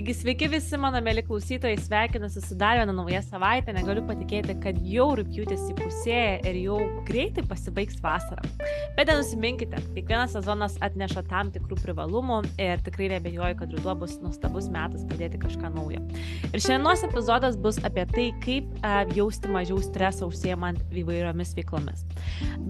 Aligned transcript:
Taigi 0.00 0.14
sveiki 0.16 0.46
visi 0.48 0.78
mano 0.80 0.96
mėly 1.04 1.20
klausytojai, 1.26 1.76
sveikinuosi 1.76 2.40
su 2.40 2.54
dar 2.56 2.78
viena 2.78 2.94
nauja 2.96 3.18
savaitė, 3.20 3.74
negaliu 3.76 4.00
patikėti, 4.08 4.54
kad 4.62 4.78
jau 4.88 5.10
rūpjūtis 5.18 5.66
įpusėja 5.74 6.38
ir 6.48 6.56
jau 6.56 6.78
greitai 7.04 7.44
pasibaigs 7.44 8.00
vasara. 8.00 8.40
Bet 8.96 9.10
nenusiminkite, 9.10 9.76
kiekvienas 9.92 10.32
sezonas 10.32 10.78
atneša 10.80 11.20
tam 11.28 11.50
tikrų 11.52 11.76
privalumų 11.82 12.38
ir 12.56 12.80
tikrai 12.86 13.10
nebejoju, 13.12 13.58
kad 13.58 13.74
ruduo 13.76 13.94
bus 14.00 14.14
nuostabus 14.22 14.70
metas 14.72 15.04
pradėti 15.10 15.42
kažką 15.42 15.68
naujo. 15.74 16.00
Ir 16.48 16.56
šiandienos 16.56 17.04
epizodas 17.10 17.60
bus 17.60 17.76
apie 17.84 18.06
tai, 18.08 18.26
kaip 18.40 18.72
uh, 18.80 19.02
jausti 19.12 19.52
mažiau 19.52 19.84
streso 19.84 20.30
užsiemant 20.32 20.80
įvairiomis 20.96 21.52
veiklomis. 21.60 22.06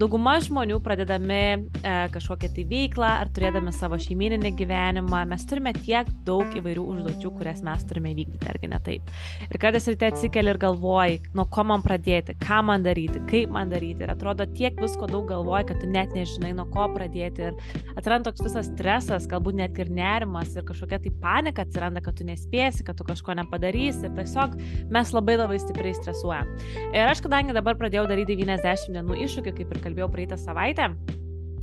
Dauguma 0.03 0.35
žmonių 0.43 0.81
pradedami 0.83 1.41
uh, 1.61 2.11
kažkokią 2.11 2.51
tai 2.59 2.67
veiklą 2.75 3.15
ar 3.23 3.31
turėdami 3.31 3.71
savo 3.79 3.95
šeimininį 4.03 4.51
gyvenimą, 4.59 5.23
mes 5.31 5.47
turime 5.47 5.71
tiek 5.79 6.11
daug 6.27 6.59
įvairių 6.59 6.89
užduočių 6.91 7.20
užduočių, 7.21 7.37
kurias 7.37 7.61
mes 7.63 7.83
turime 7.85 8.13
vykdyti, 8.15 8.47
argi 8.49 8.69
ne 8.69 8.79
taip. 8.81 9.09
Ir 9.49 9.59
kartais 9.61 9.87
ryte 9.87 10.07
atsikeli 10.09 10.51
ir 10.51 10.57
galvoji, 10.57 11.19
nuo 11.37 11.45
ko 11.45 11.63
man 11.63 11.83
pradėti, 11.83 12.35
ką 12.41 12.61
man 12.65 12.83
daryti, 12.83 13.21
kaip 13.29 13.51
man 13.51 13.69
daryti. 13.69 14.03
Ir 14.03 14.11
atrodo 14.13 14.45
tiek 14.45 14.79
visko 14.81 15.07
daug 15.07 15.27
galvoji, 15.29 15.67
kad 15.69 15.81
tu 15.81 15.89
net 15.89 16.13
nežinai, 16.15 16.53
nuo 16.57 16.65
ko 16.71 16.87
pradėti. 16.95 17.51
Ir 17.51 17.95
atsiranda 17.95 18.31
toks 18.31 18.45
visas 18.45 18.69
stresas, 18.71 19.27
galbūt 19.29 19.59
net 19.59 19.77
ir 19.79 19.91
nerimas 19.91 20.55
ir 20.55 20.65
kažkokia 20.65 21.01
tai 21.01 21.13
panika 21.21 21.65
atsiranda, 21.65 22.01
kad 22.01 22.17
tu 22.17 22.27
nespėsi, 22.27 22.85
kad 22.87 22.97
tu 22.97 23.07
kažko 23.07 23.37
nepadarysi. 23.41 24.07
Ir 24.07 24.17
tiesiog 24.17 24.57
mes 24.91 25.13
labai 25.13 25.37
labai 25.37 25.59
stipriai 25.61 25.95
stresuojam. 25.97 26.49
Ir 26.91 27.05
aš 27.05 27.23
kadangi 27.25 27.55
dabar 27.57 27.77
pradėjau 27.79 28.07
daryti 28.09 28.39
90 28.41 28.97
dienų 28.97 29.21
iššūkį, 29.27 29.57
kaip 29.59 29.75
ir 29.75 29.83
kalbėjau 29.85 30.09
praeitą 30.11 30.39
savaitę, 30.39 30.91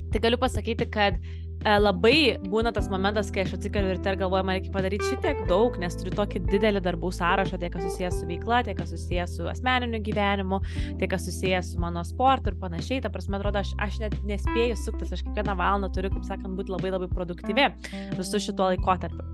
tai 0.09 0.20
galiu 0.24 0.38
pasakyti, 0.40 0.86
kad 0.88 1.18
labai 1.77 2.38
būna 2.48 2.72
tas 2.72 2.87
momentas, 2.88 3.32
kai 3.34 3.43
aš 3.45 3.56
atsikeliu 3.59 3.93
ir 3.93 3.98
ir 4.01 4.18
galvoju, 4.20 4.46
man 4.46 4.56
reikia 4.56 4.73
padaryti 4.73 5.10
šitiek 5.10 5.43
daug, 5.51 5.76
nes 5.80 5.96
turiu 5.98 6.15
tokį 6.16 6.43
didelį 6.46 6.82
darbų 6.84 7.10
sąrašą, 7.12 7.59
tiek 7.60 7.73
kas 7.74 7.84
susijęs 7.84 8.20
su 8.20 8.29
veikla, 8.29 8.62
tiek 8.65 8.79
kas 8.79 8.93
susijęs 8.95 9.37
su 9.37 9.48
asmeniniu 9.51 10.01
gyvenimu, 10.06 10.60
tiek 11.01 11.10
kas 11.10 11.26
susijęs 11.28 11.73
su 11.74 11.82
mano 11.82 12.04
sportu 12.06 12.52
ir 12.52 12.59
panašiai. 12.60 13.02
Ta 13.04 13.10
prasme, 13.12 13.37
atrodo, 13.40 13.60
aš, 13.60 13.74
aš 13.84 13.98
net 14.04 14.16
nespėju 14.28 14.78
suktis, 14.80 15.12
aš 15.12 15.24
kiekvieną 15.26 15.56
valandą 15.59 15.90
turiu, 15.95 16.12
kaip 16.15 16.28
sakant, 16.28 16.56
būti 16.59 16.73
labai 16.73 16.95
labai 16.95 17.10
produktyvi 17.12 17.68
visų 18.16 18.43
šituo 18.48 18.71
laikotarpiu. 18.73 19.26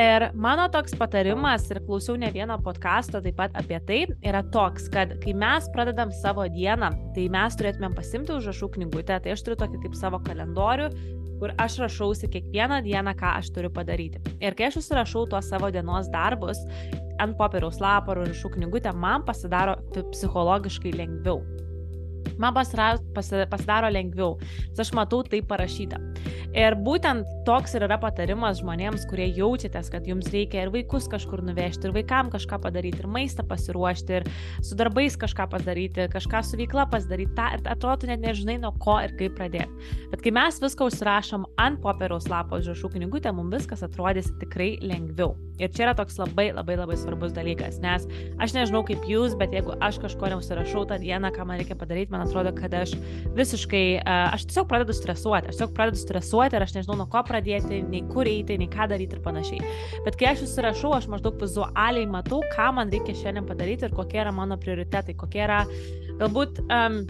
Ir 0.00 0.28
mano 0.38 0.68
toks 0.72 0.94
patarimas, 0.96 1.66
ir 1.72 1.82
klausiau 1.84 2.16
ne 2.20 2.30
vieną 2.32 2.56
podcastą 2.64 3.20
taip 3.24 3.36
pat 3.40 3.56
apie 3.60 3.80
tai, 3.88 3.98
yra 4.24 4.40
toks, 4.54 4.86
kad 4.92 5.16
kai 5.24 5.34
mes 5.36 5.66
pradedam 5.74 6.14
savo 6.22 6.46
dieną, 6.48 6.92
tai 7.16 7.26
mes 7.32 7.58
turėtumėm 7.58 7.96
pasimti 7.98 8.32
užrašų 8.36 8.70
knygutę, 8.78 9.18
tai 9.24 9.34
aš 9.34 9.44
turiu 9.44 9.58
tokį 9.60 9.82
kaip 9.84 9.98
savo 9.98 10.22
kalendorių, 10.24 10.88
kur 11.42 11.50
aš 11.58 11.80
rašausi 11.82 12.28
kiekvieną 12.30 12.76
dieną, 12.86 13.16
ką 13.18 13.32
aš 13.40 13.48
turiu 13.50 13.70
padaryti. 13.74 14.20
Ir 14.38 14.54
kai 14.54 14.68
aš 14.68 14.76
užsirašau 14.78 15.24
tuos 15.32 15.48
savo 15.50 15.72
dienos 15.74 16.06
darbus 16.12 16.60
ant 17.18 17.34
popieriaus 17.38 17.80
lapo 17.82 18.14
ar 18.14 18.20
rašau 18.22 18.52
knygutę, 18.54 18.92
man 18.94 19.24
pasidaro 19.26 19.74
psichologiškai 20.12 20.92
lengviau. 20.94 21.42
Man 22.38 22.54
pasidaro 22.54 23.90
lengviau, 23.90 24.36
nes 24.70 24.84
aš 24.84 24.94
matau 24.94 25.24
tai 25.26 25.42
parašyta. 25.42 25.98
Ir 26.52 26.74
būtent 26.84 27.24
toks 27.46 27.72
ir 27.72 27.86
yra 27.86 27.96
patarimas 27.96 28.58
žmonėms, 28.60 29.06
kurie 29.08 29.24
jaučiatės, 29.32 29.86
kad 29.92 30.04
jums 30.04 30.26
reikia 30.34 30.66
ir 30.66 30.72
vaikus 30.74 31.06
kažkur 31.08 31.40
nuvežti, 31.46 31.88
ir 31.88 31.94
vaikam 31.96 32.28
kažką 32.32 32.58
padaryti, 32.60 33.00
ir 33.00 33.08
maistą 33.08 33.44
pasiruošti, 33.48 34.18
ir 34.18 34.26
su 34.60 34.76
darbais 34.76 35.16
kažką 35.16 35.46
padaryti, 35.54 36.04
kažką 36.12 36.42
su 36.44 36.60
veikla 36.60 36.84
pasidaryti, 36.92 37.32
ta, 37.38 37.54
atrodo, 37.72 38.10
net 38.10 38.20
nežinai 38.20 38.58
nuo 38.60 38.74
ko 38.84 38.98
ir 39.00 39.14
kaip 39.16 39.38
pradėti. 39.38 39.88
Bet 40.12 40.20
kai 40.26 40.34
mes 40.36 40.60
viską 40.60 40.90
užsirašom 40.90 41.48
ant 41.62 41.80
popieriaus 41.80 42.28
lapo 42.28 42.60
užrašų 42.60 42.92
knygutę, 42.98 43.32
mums 43.32 43.56
viskas 43.56 43.86
atrodys 43.88 44.28
tikrai 44.42 44.74
lengviau. 44.84 45.32
Ir 45.62 45.72
čia 45.72 45.86
yra 45.86 45.96
toks 45.96 46.18
labai 46.20 46.50
labai 46.52 46.76
labai 46.76 46.98
svarbus 47.00 47.32
dalykas, 47.32 47.80
nes 47.80 48.04
aš 48.42 48.54
nežinau 48.56 48.82
kaip 48.84 49.04
jūs, 49.08 49.38
bet 49.40 49.56
jeigu 49.56 49.76
aš 49.84 50.02
kažko 50.04 50.34
neužsirašau 50.34 50.84
tą 50.90 51.00
dieną, 51.00 51.32
ką 51.32 51.48
man 51.48 51.60
reikia 51.60 51.76
padaryti, 51.78 52.12
man 52.12 52.26
atrodo, 52.26 52.52
kad 52.56 52.72
aš 52.76 52.92
visiškai, 53.36 53.84
aš 54.04 54.48
tiesiog 54.50 54.68
pradedu 54.68 54.96
stresuoti, 54.96 55.52
aš 55.52 55.60
tiesiog 55.60 55.76
pradedu 55.76 56.00
stresuoti 56.00 56.41
stresuoti 56.42 56.56
ir 56.56 56.64
aš 56.64 56.74
nežinau 56.74 56.96
nuo 56.98 57.06
ko 57.06 57.22
pradėti, 57.22 57.82
nei 57.86 58.02
kur 58.10 58.26
eiti, 58.26 58.58
nei 58.58 58.68
ką 58.68 58.88
daryti 58.90 59.16
ir 59.16 59.22
panašiai. 59.22 59.60
Bet 60.04 60.16
kai 60.18 60.32
aš 60.32 60.44
užsirašau, 60.46 60.92
aš 60.96 61.08
maždaug 61.08 61.38
vizualiai 61.40 62.06
matau, 62.06 62.42
ką 62.54 62.72
man 62.74 62.90
reikia 62.90 63.14
šiandien 63.14 63.46
padaryti 63.46 63.86
ir 63.86 63.94
kokie 63.94 64.20
yra 64.22 64.32
mano 64.34 64.58
prioritetai, 64.58 65.14
kokie 65.14 65.44
yra 65.44 65.62
galbūt 66.18 66.64
um, 66.66 67.04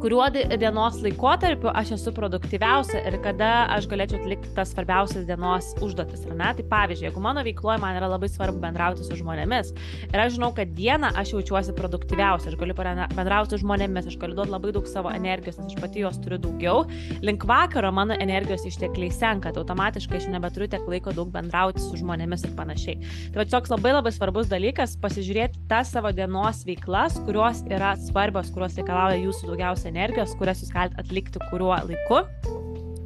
kuriuo 0.00 0.24
dienos 0.32 0.96
laikotarpiu 1.04 1.68
aš 1.76 1.90
esu 1.98 2.12
produktyviausia 2.16 3.02
ir 3.08 3.18
kada 3.20 3.50
aš 3.74 3.84
galėčiau 3.90 4.22
atlikti 4.22 4.52
tas 4.56 4.70
svarbiausias 4.72 5.26
dienos 5.28 5.74
užduotis. 5.84 6.22
Ne? 6.30 6.48
Tai 6.56 6.64
pavyzdžiui, 6.70 7.10
jeigu 7.10 7.20
mano 7.20 7.42
veikloje 7.44 7.82
man 7.82 7.98
yra 7.98 8.08
labai 8.08 8.30
svarbu 8.32 8.62
bendrauti 8.62 9.04
su 9.04 9.18
žmonėmis 9.18 9.74
ir 10.08 10.22
aš 10.22 10.38
žinau, 10.38 10.50
kad 10.56 10.72
dieną 10.78 11.12
aš 11.20 11.34
jaučiuosi 11.34 11.76
produktyviausia, 11.76 12.48
aš 12.48 12.56
galiu 12.62 12.76
bendrauti 13.12 13.52
su 13.52 13.60
žmonėmis, 13.60 14.08
aš 14.08 14.16
galiu 14.22 14.38
duoti 14.38 14.54
labai 14.54 14.72
daug 14.78 14.88
savo 14.88 15.12
energijos, 15.12 15.60
nes 15.60 15.74
aš 15.74 15.84
pati 15.84 16.06
jos 16.06 16.16
turiu 16.24 16.40
daugiau, 16.46 16.86
link 17.20 17.44
vakaro 17.44 17.92
mano 17.92 18.16
energijos 18.16 18.64
ištekliai 18.70 19.12
senka, 19.12 19.52
tai 19.52 19.64
automatiškai 19.66 20.22
aš 20.22 20.30
nebeturiu 20.32 20.70
tiek 20.72 20.88
laiko 20.88 21.12
daug 21.12 21.28
bendrauti 21.34 21.84
su 21.84 22.00
žmonėmis 22.00 22.48
ir 22.48 22.56
panašiai. 22.56 22.96
Tai 23.34 23.44
va 23.44 23.48
toks 23.52 23.76
labai 23.76 23.98
labai 23.98 24.16
svarbus 24.16 24.48
dalykas- 24.48 24.96
pasižiūrėti 25.04 25.59
tas 25.70 25.92
savo 25.94 26.10
dienos 26.10 26.64
veiklas, 26.66 27.14
kurios 27.22 27.62
yra 27.70 27.92
svarbios, 28.08 28.50
kurios 28.50 28.74
reikalauja 28.80 29.20
jūsų 29.22 29.52
daugiausia 29.52 29.92
energijos, 29.92 30.34
kurias 30.40 30.64
jūs 30.64 30.72
galite 30.74 30.98
atlikti 30.98 31.42
kuriuo 31.46 31.76
laiku 31.86 32.24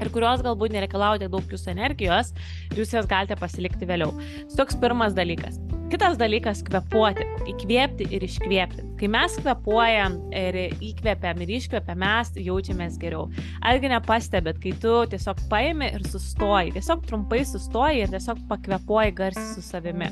ir 0.01 0.11
kurios 0.15 0.41
galbūt 0.45 0.73
nereikalauja 0.75 1.23
tiek 1.23 1.33
daug 1.33 1.53
jūsų 1.53 1.71
energijos, 1.75 2.33
jūs 2.75 2.97
jas 2.97 3.09
galite 3.11 3.37
pasilikti 3.39 3.89
vėliau. 3.89 4.15
Toks 4.57 4.81
pirmas 4.81 5.17
dalykas. 5.17 5.61
Kitas 5.93 6.17
dalykas- 6.19 6.63
kvepuoti, 6.67 7.27
įkvėpti 7.53 8.09
ir 8.17 8.25
iškvėpti. 8.25 8.87
Kai 8.99 9.09
mes 9.13 9.37
kvepuojam 9.37 10.17
ir 10.33 10.57
įkvepiam 10.73 11.45
ir 11.45 11.53
iškvepiam, 11.59 12.01
mes 12.01 12.33
jaučiamės 12.33 12.97
geriau. 12.99 13.29
Argi 13.63 13.93
nepastebėt, 13.93 14.59
kai 14.65 14.73
tu 14.73 14.97
tiesiog 15.13 15.45
paimi 15.53 15.93
ir 15.93 16.01
sustoji, 16.09 16.73
tiesiog 16.73 17.05
trumpai 17.07 17.45
sustoji 17.45 18.03
ir 18.03 18.09
tiesiog 18.09 18.41
pakvepuoji 18.49 19.15
garsiai 19.15 19.55
su 19.55 19.63
savimi 19.63 20.09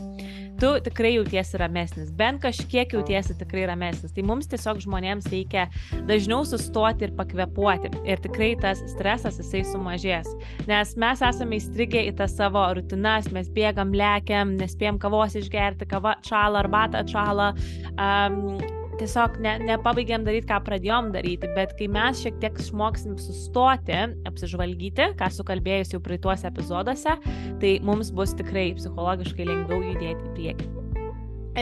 tu 0.62 0.70
tikrai 0.84 1.16
jautiesi 1.16 1.58
ramesnis, 1.58 2.10
bent 2.14 2.38
kažkiek 2.44 2.92
jautiesi 2.94 3.34
tikrai 3.38 3.64
ramesnis. 3.66 4.12
Tai 4.14 4.22
mums 4.28 4.46
tiesiog 4.50 4.78
žmonėms 4.84 5.26
reikia 5.32 5.66
dažniau 6.06 6.44
sustoti 6.46 7.08
ir 7.08 7.14
pakvepuoti. 7.18 7.90
Ir 8.06 8.22
tikrai 8.22 8.52
tas 8.62 8.84
stresas 8.92 9.40
jisai 9.42 9.64
sumažės. 9.66 10.30
Nes 10.70 10.94
mes 11.02 11.24
esame 11.26 11.58
įstrigę 11.58 12.04
į 12.12 12.14
tas 12.20 12.36
savo 12.38 12.62
rutinas, 12.78 13.26
mes 13.34 13.50
bėgam, 13.50 13.90
lekiam, 13.96 14.54
nespėjom 14.60 15.02
kavos 15.02 15.34
išgerti, 15.40 15.90
kava 15.90 16.14
atšala, 16.20 16.62
arbata 16.62 17.02
atšala. 17.02 17.50
Um, 17.96 18.81
tiesiog 19.02 19.38
ne, 19.42 19.56
nepabaigėm 19.66 20.26
daryti, 20.26 20.48
ką 20.50 20.60
pradėjom 20.66 21.10
daryti, 21.14 21.50
bet 21.56 21.74
kai 21.78 21.88
mes 21.92 22.22
šiek 22.22 22.38
tiek 22.42 22.58
išmoksim 22.62 23.16
sustoti, 23.20 23.98
apsižvalgyti, 24.28 25.12
ką 25.18 25.30
sukalbėjus 25.38 25.94
jau 25.96 26.02
praeituose 26.04 26.48
epizoduose, 26.50 27.16
tai 27.62 27.72
mums 27.86 28.12
bus 28.14 28.36
tikrai 28.38 28.70
psichologiškai 28.78 29.48
lengviau 29.48 29.82
judėti 29.92 30.30
į 30.30 30.34
priekį. 30.38 30.70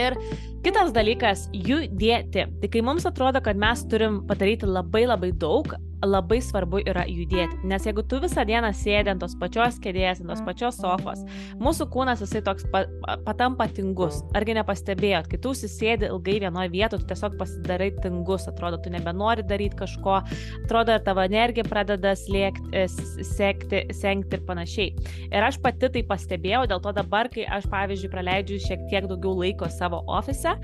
Ir 0.01 0.15
kitas 0.63 0.93
dalykas- 0.95 1.49
judėti. 1.67 2.45
Tai 2.61 2.67
kai 2.71 2.81
mums 2.81 3.03
atrodo, 3.03 3.41
kad 3.43 3.57
mes 3.57 3.83
turim 3.83 4.21
padaryti 4.27 4.69
labai 4.69 5.03
labai 5.05 5.31
daug, 5.31 5.73
labai 6.05 6.39
svarbu 6.41 6.81
yra 6.89 7.03
judėti. 7.09 7.59
Nes 7.67 7.85
jeigu 7.85 8.03
tu 8.07 8.19
visą 8.23 8.43
dieną 8.47 8.71
sėdi 8.77 9.11
ant 9.13 9.21
tos 9.21 9.35
pačios 9.39 9.77
kėdės, 9.81 10.21
ant 10.21 10.31
tos 10.31 10.41
pačios 10.45 10.79
sofos, 10.81 11.21
mūsų 11.61 11.87
kūnas 11.93 12.23
jisai 12.23 12.41
toks 12.45 12.65
pa, 12.73 12.83
patampa 13.25 13.67
tingus. 13.69 14.21
Argi 14.37 14.55
nepastebėjot, 14.57 15.29
kai 15.31 15.39
tu 15.43 15.53
susėdi 15.57 16.09
ilgai 16.09 16.39
vienoje 16.45 16.71
vietoje, 16.73 17.03
tu 17.03 17.11
tiesiog 17.11 17.37
pasidarai 17.39 17.91
tingus, 18.01 18.47
atrodo, 18.49 18.79
tu 18.81 18.93
nebenori 18.93 19.45
daryti 19.47 19.77
kažko, 19.81 20.21
atrodo, 20.63 20.97
tavo 21.05 21.25
energija 21.25 21.65
pradeda 21.67 22.15
slėkti, 22.17 22.71
e, 22.73 22.87
sekti, 23.27 23.83
senkti 23.95 24.39
ir 24.39 24.45
panašiai. 24.49 24.89
Ir 25.29 25.47
aš 25.47 25.61
pati 25.61 25.91
tai 25.93 26.05
pastebėjau, 26.09 26.65
dėl 26.71 26.81
to 26.83 26.95
dabar, 26.97 27.29
kai 27.31 27.45
aš, 27.45 27.69
pavyzdžiui, 27.71 28.11
praleidžiu 28.11 28.59
šiek 28.65 28.87
tiek 28.89 29.09
daugiau 29.09 29.35
laiko 29.37 29.69
savo 29.71 30.01
ofise, 30.09 30.55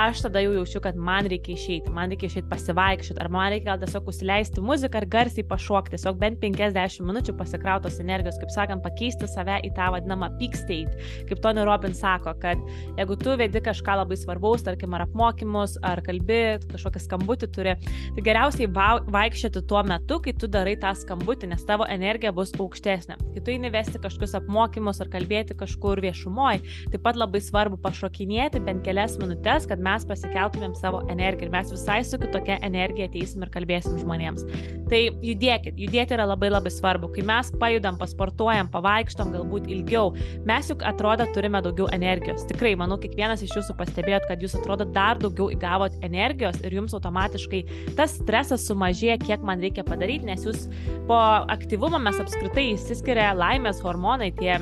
aš 0.00 0.26
tada 0.26 0.42
jau 0.42 0.56
jaučiu, 0.58 0.82
kad 0.82 0.98
man 0.98 1.30
reikia 1.30 1.54
išeiti, 1.54 1.94
man 1.94 2.10
reikia 2.12 2.30
išeiti 2.30 2.50
pasivaikščioti, 2.50 3.22
ar 3.22 3.30
man 3.32 3.52
reikia 3.54 3.70
gal 3.70 3.82
tiesiog 3.84 4.10
užsileisti 4.10 4.62
muziką 4.64 4.79
muziką 4.80 5.00
ir 5.02 5.06
garsiai 5.12 5.44
pašokti, 5.44 5.96
tiesiog 5.96 6.18
bent 6.20 6.38
50 6.40 7.04
minučių 7.04 7.34
pasikrautos 7.36 7.98
energijos, 8.00 8.38
kaip 8.40 8.52
sakant, 8.54 8.82
pakeisti 8.84 9.28
save 9.28 9.58
į 9.66 9.72
tą 9.76 9.90
vadinamą 9.92 10.30
peak 10.38 10.56
state. 10.56 10.96
Kaip 11.28 11.42
Tony 11.44 11.64
Robbins 11.68 12.00
sako, 12.00 12.32
kad 12.40 12.60
jeigu 12.96 13.16
tu 13.20 13.34
vedi 13.36 13.60
kažką 13.60 13.98
labai 14.00 14.16
svarbaus, 14.16 14.64
tarkim, 14.64 14.94
ar 14.96 15.04
apmokymus, 15.04 15.76
ar 15.84 16.00
kalbi, 16.06 16.56
kažkokią 16.70 17.02
skambutį 17.04 17.50
turi, 17.52 17.74
tai 18.16 18.24
geriausiai 18.24 18.70
vaikščioti 18.70 19.64
tuo 19.68 19.82
metu, 19.84 20.20
kai 20.24 20.34
tu 20.40 20.48
darai 20.48 20.76
tą 20.80 20.94
skambutį, 20.96 21.52
nes 21.52 21.66
tavo 21.68 21.88
energija 21.90 22.32
bus 22.32 22.54
aukštesnė. 22.56 23.18
Kai 23.34 23.44
tu 23.44 23.54
įnivesti 23.56 24.00
kažkokius 24.00 24.38
apmokymus 24.40 25.02
ar 25.04 25.12
kalbėti 25.12 25.56
kažkur 25.60 26.00
viešumoje, 26.04 26.64
taip 26.94 27.04
pat 27.04 27.20
labai 27.20 27.42
svarbu 27.44 27.80
pašokinėti 27.84 28.64
bent 28.64 28.84
kelias 28.86 29.18
minutės, 29.20 29.68
kad 29.68 29.82
mes 29.82 30.08
pasikeltumėm 30.08 30.76
savo 30.78 31.04
energiją 31.12 31.50
ir 31.50 31.54
mes 31.58 31.72
visai 31.74 32.00
su 32.06 32.18
kitokia 32.20 32.60
energija 32.66 33.10
ateisim 33.10 33.44
ir 33.44 33.52
kalbėsim 33.52 34.00
žmonėms. 34.00 34.46
Tai 34.90 35.00
judėkit, 35.22 35.76
judėti 35.78 36.16
yra 36.16 36.26
labai 36.26 36.50
labai 36.50 36.72
svarbu. 36.74 37.12
Kai 37.14 37.24
mes 37.26 37.52
pajudam, 37.60 37.98
pasportuojam, 38.00 38.70
pavaikštom 38.72 39.30
galbūt 39.36 39.68
ilgiau, 39.70 40.14
mes 40.48 40.70
juk 40.72 40.82
atrodo 40.88 41.28
turime 41.34 41.62
daugiau 41.62 41.86
energijos. 41.94 42.42
Tikrai, 42.50 42.74
manau, 42.80 42.98
kiekvienas 43.02 43.44
iš 43.46 43.54
jūsų 43.60 43.76
pastebėjot, 43.78 44.26
kad 44.30 44.42
jūs 44.42 44.56
atrodo 44.58 44.88
dar 44.90 45.20
daugiau 45.22 45.50
įgavot 45.54 45.94
energijos 46.06 46.58
ir 46.64 46.74
jums 46.80 46.96
automatiškai 46.98 47.62
tas 47.98 48.18
stresas 48.18 48.66
sumažėja, 48.66 49.20
kiek 49.22 49.46
man 49.46 49.62
reikia 49.62 49.86
padaryti, 49.86 50.26
nes 50.30 50.44
jūs 50.46 50.66
po 51.08 51.20
aktyvumo 51.54 52.00
mes 52.02 52.18
apskritai 52.22 52.72
įsiskiria 52.74 53.30
laimės 53.38 53.82
hormonai, 53.84 54.32
tie 54.38 54.58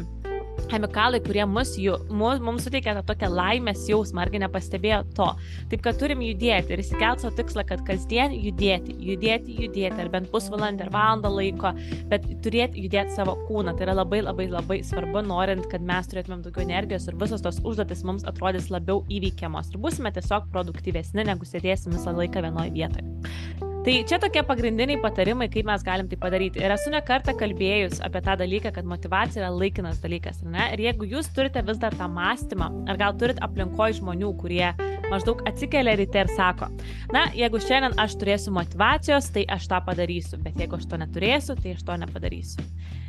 chemikalai, 0.70 1.20
kurie 1.24 1.44
mus, 1.48 1.74
jų, 1.80 1.96
mus, 2.10 2.42
mums 2.44 2.66
suteikia 2.66 2.94
tą 2.98 3.04
tokią 3.08 3.30
laimės 3.32 3.84
jausmą, 3.88 4.24
argi 4.24 4.42
nepastebėjo 4.42 5.00
to. 5.16 5.28
Taip, 5.70 5.82
kad 5.84 5.98
turim 6.00 6.22
judėti 6.24 6.74
ir 6.74 6.82
įsikelti 6.82 7.24
savo 7.24 7.34
tikslą, 7.38 7.64
kad 7.68 7.84
kasdien 7.88 8.34
judėti, 8.36 8.96
judėti, 9.10 9.56
judėti, 9.64 10.02
ar 10.02 10.10
bent 10.12 10.30
pusvalandį 10.32 10.86
ar 10.86 10.92
valandą 10.94 11.32
laiko, 11.32 11.72
bet 12.10 12.26
turėti 12.44 12.84
judėti 12.86 13.16
savo 13.16 13.36
kūną. 13.48 13.76
Tai 13.78 13.88
yra 13.88 13.98
labai 14.00 14.22
labai 14.24 14.48
labai 14.52 14.80
svarbu, 14.86 15.22
norint, 15.28 15.68
kad 15.72 15.84
mes 15.84 16.10
turėtumėm 16.10 16.42
daugiau 16.46 16.66
energijos 16.66 17.08
ir 17.08 17.18
visos 17.20 17.44
tos 17.44 17.60
užduotis 17.64 18.04
mums 18.08 18.26
atrodys 18.28 18.70
labiau 18.74 19.04
įveikiamos 19.12 19.72
ir 19.72 19.82
būsime 19.82 20.12
tiesiog 20.14 20.50
produktyvesni, 20.54 21.26
negu 21.28 21.48
sėdėsim 21.48 21.94
visą 21.96 22.14
laiką 22.16 22.44
vienoje 22.48 22.74
vietoje. 22.76 23.06
Tai 23.88 23.94
čia 24.04 24.18
tokie 24.20 24.42
pagrindiniai 24.44 25.00
patarimai, 25.00 25.46
kaip 25.48 25.64
mes 25.64 25.80
galim 25.80 26.10
tai 26.10 26.16
padaryti. 26.20 26.60
Ir 26.60 26.74
esu 26.74 26.90
ne 26.92 26.98
kartą 27.00 27.32
kalbėjus 27.40 28.02
apie 28.04 28.20
tą 28.26 28.34
dalyką, 28.36 28.68
kad 28.76 28.84
motivacija 28.84 29.40
yra 29.40 29.48
laikinas 29.48 30.02
dalykas. 30.02 30.42
Ne? 30.44 30.66
Ir 30.74 30.82
jeigu 30.84 31.08
jūs 31.08 31.30
turite 31.32 31.62
vis 31.64 31.80
dar 31.80 31.96
tą 31.96 32.04
mąstymą, 32.12 32.68
ar 32.84 33.00
gal 33.00 33.16
turit 33.16 33.40
aplinkoje 33.40 33.96
žmonių, 34.02 34.34
kurie 34.42 34.66
maždaug 35.08 35.40
atsikelia 35.48 35.96
ryte 35.96 36.20
ir 36.20 36.28
sako, 36.36 36.68
na, 37.16 37.30
jeigu 37.32 37.62
šiandien 37.64 37.96
aš 38.04 38.18
turėsiu 38.20 38.52
motivacijos, 38.58 39.32
tai 39.32 39.48
aš 39.56 39.70
tą 39.72 39.80
padarysiu, 39.88 40.36
bet 40.44 40.60
jeigu 40.60 40.76
aš 40.76 40.84
to 40.84 41.00
neturėsiu, 41.00 41.56
tai 41.56 41.72
aš 41.78 41.88
to 41.88 41.96
nepadarysiu. 42.04 42.68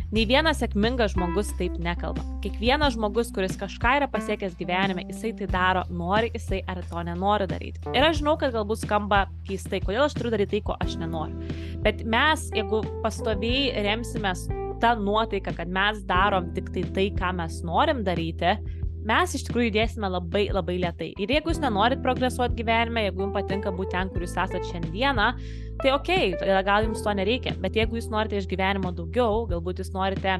Nei 0.10 0.24
vienas 0.26 0.58
sėkmingas 0.58 1.12
žmogus 1.14 1.52
taip 1.60 1.76
nekalba. 1.86 2.24
Kiekvienas 2.42 2.96
žmogus, 2.96 3.28
kuris 3.34 3.54
kažką 3.60 3.92
yra 4.00 4.08
pasiekęs 4.10 4.56
gyvenime, 4.58 5.04
jisai 5.12 5.36
tai 5.38 5.48
daro, 5.54 5.84
nori 5.94 6.32
jisai 6.34 6.64
ar 6.66 6.82
to 6.90 7.04
nenori 7.06 7.46
daryti. 7.52 7.84
Ir 7.94 8.08
aš 8.08 8.24
žinau, 8.24 8.34
kad 8.42 8.56
galbūt 8.56 8.82
skamba 8.82 9.28
keistai, 9.46 9.84
kodėl 9.84 10.08
aš 10.08 10.18
turiu 10.18 10.34
daryti 10.34 10.56
tai, 10.56 10.64
ko 10.66 10.78
aš 10.82 10.98
nenoriu. 10.98 11.38
Bet 11.86 12.02
mes, 12.10 12.48
jeigu 12.58 12.82
pastoviai 13.04 13.86
remsimės 13.86 14.48
tą 14.82 14.96
nuotaiką, 14.98 15.54
kad 15.60 15.70
mes 15.78 16.02
darom 16.10 16.50
tik 16.58 16.74
tai 16.74 16.88
tai, 16.96 17.08
ką 17.14 17.30
mes 17.44 17.62
norim 17.68 18.02
daryti, 18.08 18.58
mes 19.08 19.36
iš 19.36 19.46
tikrųjų 19.48 19.70
judėsime 19.70 20.10
labai 20.12 20.48
labai 20.54 20.78
lietai. 20.84 21.12
Ir 21.22 21.32
jeigu 21.36 21.54
jūs 21.54 21.62
nenorit 21.64 22.02
progresuoti 22.04 22.58
gyvenime, 22.60 23.06
jeigu 23.08 23.26
jums 23.26 23.38
patinka 23.38 23.74
būti 23.76 23.96
ten, 23.96 24.12
kur 24.14 24.26
jūs 24.26 24.36
esate 24.36 24.64
šiandieną, 24.72 25.30
tai 25.84 25.94
ok, 25.96 26.12
gal 26.68 26.88
jums 26.88 27.06
to 27.06 27.14
nereikia, 27.16 27.56
bet 27.64 27.80
jeigu 27.80 28.00
jūs 28.00 28.10
norite 28.12 28.40
iš 28.40 28.50
gyvenimo 28.52 28.92
daugiau, 28.96 29.46
galbūt 29.50 29.84
jūs 29.84 29.94
norite 29.96 30.40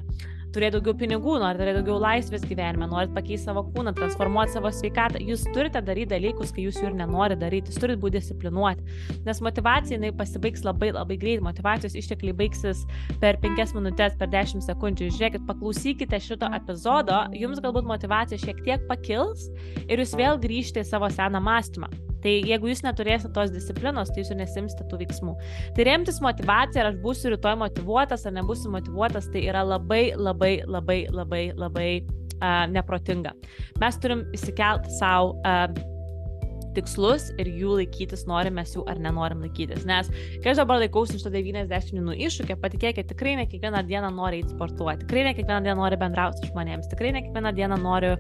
turėti 0.56 0.78
daugiau 0.78 0.96
pinigų, 0.98 1.36
norite 1.42 1.62
turėti 1.62 1.80
daugiau 1.80 2.00
laisvės 2.04 2.46
gyvenime, 2.50 2.88
norite 2.90 3.14
pakeisti 3.16 3.50
savo 3.50 3.64
kūną, 3.70 3.94
transformuoti 3.98 4.56
savo 4.56 4.72
sveikatą, 4.74 5.22
jūs 5.24 5.46
turite 5.54 5.82
daryti 5.86 6.12
dalykus, 6.16 6.54
kai 6.56 6.66
jūs 6.66 6.80
jų 6.82 6.92
ir 6.92 6.98
nenorite 7.00 7.40
daryti, 7.44 7.74
jūs 7.74 7.82
turite 7.82 8.02
būti 8.02 8.18
disciplinuoti. 8.18 9.00
Nes 9.28 9.42
motivacija 9.46 10.00
jinai 10.00 10.12
pasibaigs 10.18 10.66
labai 10.68 10.92
labai 10.96 11.20
greit, 11.22 11.44
motivacijos 11.46 11.98
ištekliai 12.00 12.38
baigsis 12.42 12.86
per 13.22 13.40
5 13.44 13.78
minutės, 13.78 14.18
per 14.20 14.32
10 14.34 14.66
sekundžių. 14.66 15.12
Žiūrėkit, 15.16 15.48
paklausykite 15.50 16.22
šito 16.24 16.52
epizodo, 16.60 17.24
jums 17.38 17.62
galbūt 17.64 17.90
motivacija 17.90 18.42
šiek 18.42 18.64
tiek 18.66 18.86
pakils 18.90 19.50
ir 19.88 20.02
jūs 20.02 20.16
vėl 20.20 20.42
grįžtate 20.42 20.86
į 20.86 20.92
savo 20.94 21.12
seną 21.14 21.44
mąstymą. 21.44 22.09
Tai 22.24 22.34
jeigu 22.52 22.72
jūs 22.72 22.84
neturėsite 22.86 23.32
tos 23.36 23.54
disciplinos, 23.54 24.12
tai 24.12 24.24
jūs 24.24 24.34
ir 24.34 24.40
nesimsite 24.42 24.88
tų 24.90 25.02
veiksmų. 25.04 25.36
Tai 25.76 25.88
remtis 25.88 26.20
motivacija, 26.24 26.84
ar 26.84 26.92
aš 26.94 27.00
būsiu 27.04 27.34
rytoj 27.36 27.58
motivuotas 27.64 28.26
ar 28.28 28.36
nebūsiu 28.40 28.74
motivuotas, 28.74 29.30
tai 29.34 29.46
yra 29.48 29.64
labai, 29.68 30.10
labai, 30.18 30.60
labai, 30.68 31.00
labai, 31.14 31.44
labai 31.60 31.90
uh, 32.04 32.66
neprotinga. 32.72 33.36
Mes 33.80 34.02
turim 34.04 34.26
įsikelti 34.36 34.92
savo 35.00 35.38
uh, 35.40 35.68
tikslus 36.76 37.30
ir 37.42 37.50
jų 37.52 37.80
laikytis, 37.82 38.26
norim 38.30 38.58
mes 38.60 38.74
jų 38.76 38.86
ar 38.90 39.02
nenorim 39.02 39.44
laikytis. 39.46 39.86
Nes 39.90 40.10
kai 40.44 40.54
aš 40.54 40.62
dabar 40.62 40.82
laikausi 40.84 41.18
iš 41.18 41.26
to 41.26 41.34
90 41.34 41.96
dienų 41.96 42.18
iššūkio, 42.28 42.60
patikėkite, 42.62 43.08
tikrai 43.14 43.36
ne 43.40 43.48
kiekvieną 43.50 43.84
dieną 43.90 44.12
noriu 44.16 44.42
eiti 44.42 44.54
sportuoti, 44.54 45.06
tikrai 45.06 45.26
ne 45.30 45.36
kiekvieną 45.38 45.62
dieną 45.66 45.78
noriu 45.82 46.00
bendrauti 46.02 46.44
su 46.44 46.52
žmonėms, 46.52 46.90
tikrai 46.92 47.14
ne 47.16 47.24
kiekvieną 47.26 47.54
dieną 47.58 47.80
noriu 47.82 48.16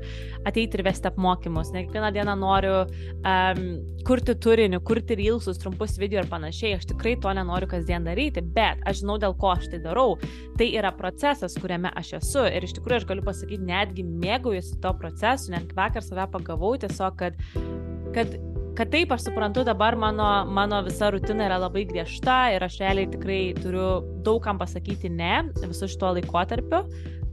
ateiti 0.49 0.79
ir 0.79 0.85
vesti 0.87 1.09
apmokymus, 1.11 1.73
ne 1.75 1.85
kiekvieną 1.85 2.11
dieną 2.15 2.35
noriu 2.39 2.75
um, 2.83 3.63
kurti 4.07 4.35
turinį, 4.41 4.79
kurti 4.85 5.17
reelsus, 5.19 5.59
trumpus 5.61 5.97
video 6.01 6.21
ir 6.23 6.29
panašiai. 6.31 6.77
Aš 6.79 6.87
tikrai 6.93 7.15
to 7.21 7.33
nenoriu 7.35 7.69
kasdien 7.69 8.07
daryti, 8.07 8.43
bet 8.55 8.81
aš 8.89 9.03
žinau, 9.03 9.19
dėl 9.21 9.35
ko 9.39 9.53
aš 9.55 9.69
tai 9.73 9.81
darau. 9.83 10.15
Tai 10.59 10.67
yra 10.67 10.91
procesas, 10.95 11.57
kuriame 11.59 11.91
aš 11.99 12.15
esu 12.19 12.45
ir 12.49 12.65
iš 12.65 12.77
tikrųjų 12.77 13.01
aš 13.01 13.07
galiu 13.09 13.25
pasakyti, 13.27 13.67
netgi 13.69 14.05
mėgaujuosi 14.07 14.79
to 14.83 14.93
procesu, 15.01 15.53
net 15.53 15.73
vakar 15.77 16.05
save 16.05 16.29
pagavau 16.33 16.75
tiesiog, 16.79 17.19
kad 17.19 17.37
kad 18.15 18.37
kad 18.79 18.87
taip, 18.93 19.11
aš 19.11 19.25
suprantu, 19.25 19.65
dabar 19.67 19.97
mano, 19.99 20.25
mano 20.47 20.77
visa 20.85 21.09
rutina 21.11 21.49
yra 21.49 21.57
labai 21.59 21.81
griežta 21.89 22.35
ir 22.55 22.63
aš 22.63 22.77
realiai 22.79 23.09
tikrai 23.11 23.39
turiu 23.57 23.89
daugam 24.23 24.59
pasakyti 24.61 25.11
ne 25.11 25.41
visu 25.65 25.89
šituo 25.91 26.13
laikotarpiu, 26.15 26.85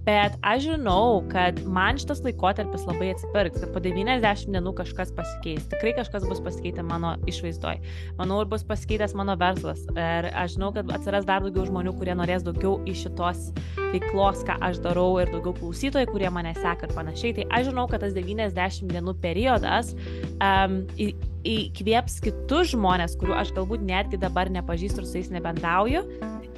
Bet 0.06 0.36
aš 0.46 0.62
žinau, 0.68 1.24
kad 1.32 1.58
man 1.66 1.98
šitas 1.98 2.20
laikotarpis 2.22 2.84
labai 2.86 3.08
atsipirks, 3.10 3.58
kad 3.58 3.72
po 3.74 3.80
90 3.82 4.52
dienų 4.54 4.72
kažkas 4.78 5.10
pasikeis. 5.16 5.64
Tikrai 5.72 5.96
kažkas 5.96 6.28
bus 6.30 6.38
pasikeitę 6.44 6.84
mano 6.86 7.16
išvaizdoj. 7.26 7.80
Manau, 8.20 8.38
ir 8.44 8.50
bus 8.52 8.62
pasikeitęs 8.68 9.16
mano 9.18 9.34
verslas. 9.40 9.82
Ir 9.98 10.30
aš 10.30 10.54
žinau, 10.54 10.70
kad 10.76 10.92
atsiras 10.94 11.26
dar 11.26 11.42
daugiau 11.42 11.66
žmonių, 11.66 11.96
kurie 11.98 12.14
norės 12.14 12.46
daugiau 12.46 12.78
iš 12.86 13.02
šitos 13.08 13.48
veiklos, 13.90 14.44
ką 14.46 14.60
aš 14.68 14.78
darau, 14.84 15.16
ir 15.18 15.32
daugiau 15.34 15.56
klausytojų, 15.58 16.12
kurie 16.12 16.30
mane 16.30 16.54
seka 16.54 16.86
ir 16.86 16.94
panašiai. 16.94 17.34
Tai 17.40 17.48
aš 17.58 17.72
žinau, 17.72 17.88
kad 17.90 18.06
tas 18.06 18.14
90 18.14 18.94
dienų 18.94 19.16
periodas 19.26 19.90
um, 20.38 20.84
į, 20.94 21.10
įkvėps 21.46 22.20
kitus 22.22 22.76
žmonės, 22.76 23.18
kurių 23.18 23.36
aš 23.42 23.52
galbūt 23.58 23.82
netgi 23.86 24.22
dabar 24.22 24.50
nepažįstu 24.54 25.02
ir 25.02 25.10
su 25.10 25.20
jais 25.20 25.34
nebendauju, 25.34 26.06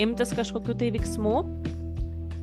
imtis 0.05 0.33
kažkokių 0.37 0.77
tai 0.79 0.93
veiksmų 0.95 1.35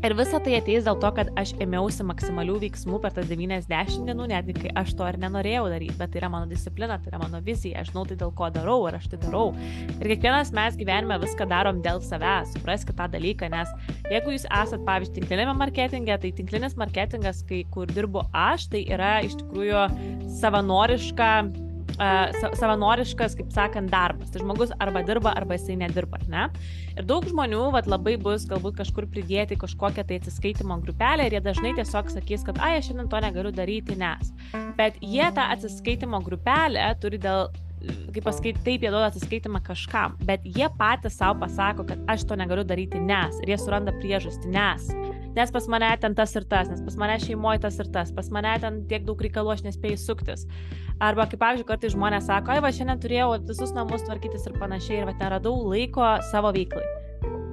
Ir 0.05 0.13
visa 0.13 0.37
tai 0.37 0.53
ateis 0.53 0.83
dėl 0.85 0.99
to, 1.01 1.09
kad 1.17 1.31
aš 1.41 1.55
ėmiausi 1.63 2.03
maksimalių 2.05 2.59
veiksmų 2.61 2.99
per 3.01 3.15
tas 3.15 3.25
90 3.25 4.03
dienų, 4.05 4.27
netgi 4.29 4.53
kai 4.59 4.73
aš 4.77 4.91
to 4.99 5.07
ir 5.09 5.17
nenorėjau 5.23 5.63
daryti, 5.71 5.95
bet 5.97 6.13
tai 6.13 6.19
yra 6.21 6.29
mano 6.29 6.45
disciplina, 6.45 6.99
tai 7.01 7.09
yra 7.09 7.23
mano 7.23 7.41
vizija, 7.41 7.81
aš 7.81 7.89
žinau 7.89 8.03
tai 8.05 8.19
dėl 8.19 8.35
ko 8.37 8.51
darau 8.53 8.77
ir 8.85 8.99
aš 8.99 9.07
tai 9.09 9.21
darau. 9.23 9.47
Ir 9.95 10.11
kiekvienas 10.11 10.53
mes 10.53 10.77
gyvenime 10.77 11.17
viską 11.25 11.49
darom 11.49 11.81
dėl 11.81 12.03
savęs, 12.05 12.53
supraskite 12.53 12.99
tą 13.01 13.09
dalyką, 13.17 13.49
nes 13.55 13.73
jeigu 14.13 14.37
jūs 14.37 14.45
esat, 14.45 14.85
pavyzdžiui, 14.85 15.23
tinklinėme 15.23 15.57
marketinge, 15.57 16.21
tai 16.21 16.35
tinklinis 16.37 16.77
marketingas, 16.77 17.41
kai 17.49 17.63
kur 17.73 17.89
dirbu 17.89 18.27
aš, 18.29 18.69
tai 18.75 18.85
yra 18.85 19.15
iš 19.25 19.39
tikrųjų 19.41 19.87
savanoriška 20.37 21.31
savanoriškas, 21.95 23.35
kaip 23.39 23.51
sakant, 23.55 23.91
darbas. 23.91 24.31
Tai 24.33 24.43
žmogus 24.43 24.73
arba 24.83 25.03
dirba, 25.07 25.33
arba 25.37 25.57
jisai 25.57 25.77
nedirba, 25.79 26.19
ne? 26.31 26.47
Ir 26.95 27.07
daug 27.07 27.27
žmonių 27.27 27.69
vat, 27.75 27.89
labai 27.91 28.15
bus 28.21 28.47
galbūt 28.49 28.79
kažkur 28.79 29.07
pridėti 29.11 29.57
kažkokią 29.59 30.05
tai 30.07 30.19
atsiskaitimo 30.21 30.77
grupelę 30.83 31.27
ir 31.27 31.37
jie 31.37 31.43
dažnai 31.45 31.75
tiesiog 31.77 32.11
sakys, 32.13 32.45
kad, 32.47 32.59
ai, 32.63 32.77
aš 32.79 32.91
šiandien 32.91 33.11
to 33.11 33.21
negaliu 33.23 33.53
daryti, 33.55 33.97
nes. 33.99 34.33
Bet 34.79 34.99
jie 35.01 35.27
tą 35.35 35.49
atsiskaitimo 35.55 36.21
grupelę 36.25 36.91
turi 37.01 37.19
dėl 37.21 37.49
kaip 38.15 38.23
pasakyti, 38.25 38.63
taip 38.65 38.85
jie 38.85 38.91
duoda 38.91 39.09
atsiskaitimą 39.11 39.61
kažkam, 39.65 40.15
bet 40.25 40.45
jie 40.45 40.69
patys 40.79 41.19
savo 41.19 41.39
pasako, 41.43 41.87
kad 41.89 42.01
aš 42.11 42.27
to 42.29 42.39
negaliu 42.39 42.65
daryti, 42.67 43.01
nes. 43.01 43.41
Ir 43.43 43.55
jie 43.55 43.61
suranda 43.61 43.95
priežastį, 43.99 44.53
nes 44.55 44.89
nes 45.35 45.51
pas 45.51 45.67
mane 45.67 45.89
ten 45.99 46.15
tas 46.15 46.35
ir 46.35 46.45
tas, 46.47 46.69
nes 46.71 46.81
pas 46.81 46.95
mane 46.95 47.17
šeimoje 47.19 47.59
tas 47.65 47.79
ir 47.83 47.91
tas, 47.91 48.11
pas 48.15 48.29
mane 48.31 48.55
ten 48.63 48.81
tiek 48.87 49.03
daug 49.07 49.19
reikalų 49.21 49.51
aš 49.55 49.65
nespėjau 49.67 49.99
suktis. 49.99 50.45
Arba 51.03 51.27
kaip 51.27 51.41
pavyzdžiui, 51.43 51.67
kartais 51.67 51.95
žmonės 51.95 52.29
sako, 52.31 52.55
ai 52.55 52.63
va, 52.63 52.71
šiandien 52.71 53.01
turėjau 53.03 53.33
visus 53.49 53.75
namus 53.75 54.07
tvarkytis 54.07 54.47
ir 54.47 54.55
panašiai 54.61 55.01
ir 55.01 55.09
va, 55.09 55.17
neradau 55.19 55.57
laiko 55.67 56.15
savo 56.31 56.55
veiklai. 56.55 56.85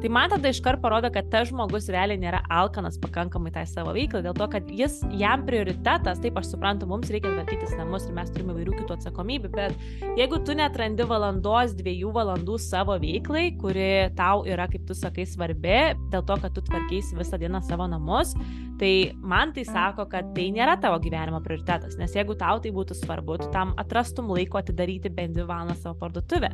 Tai 0.02 0.08
man 0.10 0.32
tada 0.32 0.50
iškart 0.50 0.80
parodo, 0.82 1.06
kad 1.14 1.28
tas 1.30 1.46
žmogus 1.46 1.84
realiai 1.94 2.18
nėra 2.18 2.40
alkanas 2.50 2.96
pakankamai 2.98 3.52
tai 3.54 3.62
savo 3.70 3.92
veiklai, 3.94 4.24
dėl 4.24 4.34
to, 4.34 4.48
kad 4.50 4.70
jis, 4.74 4.96
jam 5.14 5.44
prioritetas, 5.46 6.18
taip 6.24 6.40
aš 6.40 6.48
suprantu, 6.50 6.88
mums 6.90 7.10
reikia 7.14 7.30
tvarkytis 7.30 7.76
namus 7.78 8.08
ir 8.08 8.16
mes 8.16 8.32
turime 8.34 8.50
įvairių 8.50 8.80
kitų 8.80 8.96
atsakomybių, 8.96 9.50
bet 9.54 10.08
jeigu 10.18 10.40
tu 10.42 10.56
netrandi 10.58 11.06
valandos, 11.06 11.76
dviejų 11.78 12.10
valandų 12.16 12.58
savo 12.64 12.96
veiklai, 12.98 13.44
kuri 13.60 13.84
tau 14.18 14.42
yra, 14.50 14.66
kaip 14.72 14.88
tu 14.88 14.96
sakai, 14.98 15.22
svarbi, 15.22 15.76
dėl 16.10 16.26
to, 16.26 16.38
kad 16.42 16.58
tu 16.58 16.66
tvarkysi 16.66 17.20
visą 17.20 17.38
dieną 17.38 17.62
savo 17.68 17.86
namus, 17.94 18.34
tai 18.82 19.12
man 19.22 19.54
tai 19.54 19.62
sako, 19.70 20.08
kad 20.10 20.34
tai 20.34 20.48
nėra 20.56 20.74
tavo 20.82 20.98
gyvenimo 21.04 21.38
prioritetas, 21.46 21.94
nes 22.02 22.18
jeigu 22.18 22.34
tau 22.42 22.58
tai 22.58 22.74
būtų 22.74 22.98
svarbu, 23.04 23.38
tu 23.44 23.52
tam 23.54 23.70
atrastum 23.78 24.34
laiko 24.34 24.58
atidaryti 24.58 25.14
bent 25.14 25.38
dvi 25.38 25.46
valandas 25.46 25.86
savo 25.86 25.94
parduotuvę. 26.02 26.50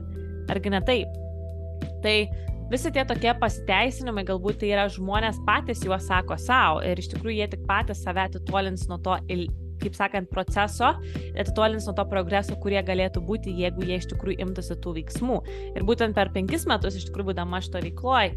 Argi 0.52 0.76
ne 0.76 0.84
taip? 0.84 1.18
Tai 2.04 2.16
visi 2.70 2.92
tie 2.92 3.04
tokie 3.08 3.32
pasiteisinimai, 3.40 4.26
galbūt 4.28 4.60
tai 4.62 4.72
yra 4.74 4.88
žmonės 4.92 5.40
patys 5.46 5.84
juos 5.86 6.08
sako 6.08 6.36
savo 6.40 6.82
ir 6.84 7.00
iš 7.00 7.10
tikrųjų 7.14 7.38
jie 7.40 7.48
tik 7.54 7.64
patys 7.68 8.02
save 8.04 8.26
atitolins 8.28 8.88
nuo 8.90 9.00
to 9.04 9.16
il 9.32 9.48
kaip 9.82 9.96
sakant, 9.98 10.30
proceso, 10.32 10.92
atitolins 11.38 11.88
nuo 11.88 11.94
to 11.96 12.04
progreso, 12.10 12.56
kurie 12.62 12.80
galėtų 12.84 13.22
būti, 13.24 13.54
jeigu 13.62 13.86
jie 13.86 13.98
iš 14.00 14.08
tikrųjų 14.12 14.40
imtųsi 14.46 14.76
tų 14.82 14.94
veiksmų. 14.98 15.40
Ir 15.78 15.86
būtent 15.88 16.16
per 16.16 16.32
penkis 16.34 16.66
metus, 16.68 16.98
iš 16.98 17.08
tikrųjų, 17.08 17.30
būdama 17.32 17.60
šito 17.64 17.82
veikloje, 17.84 18.34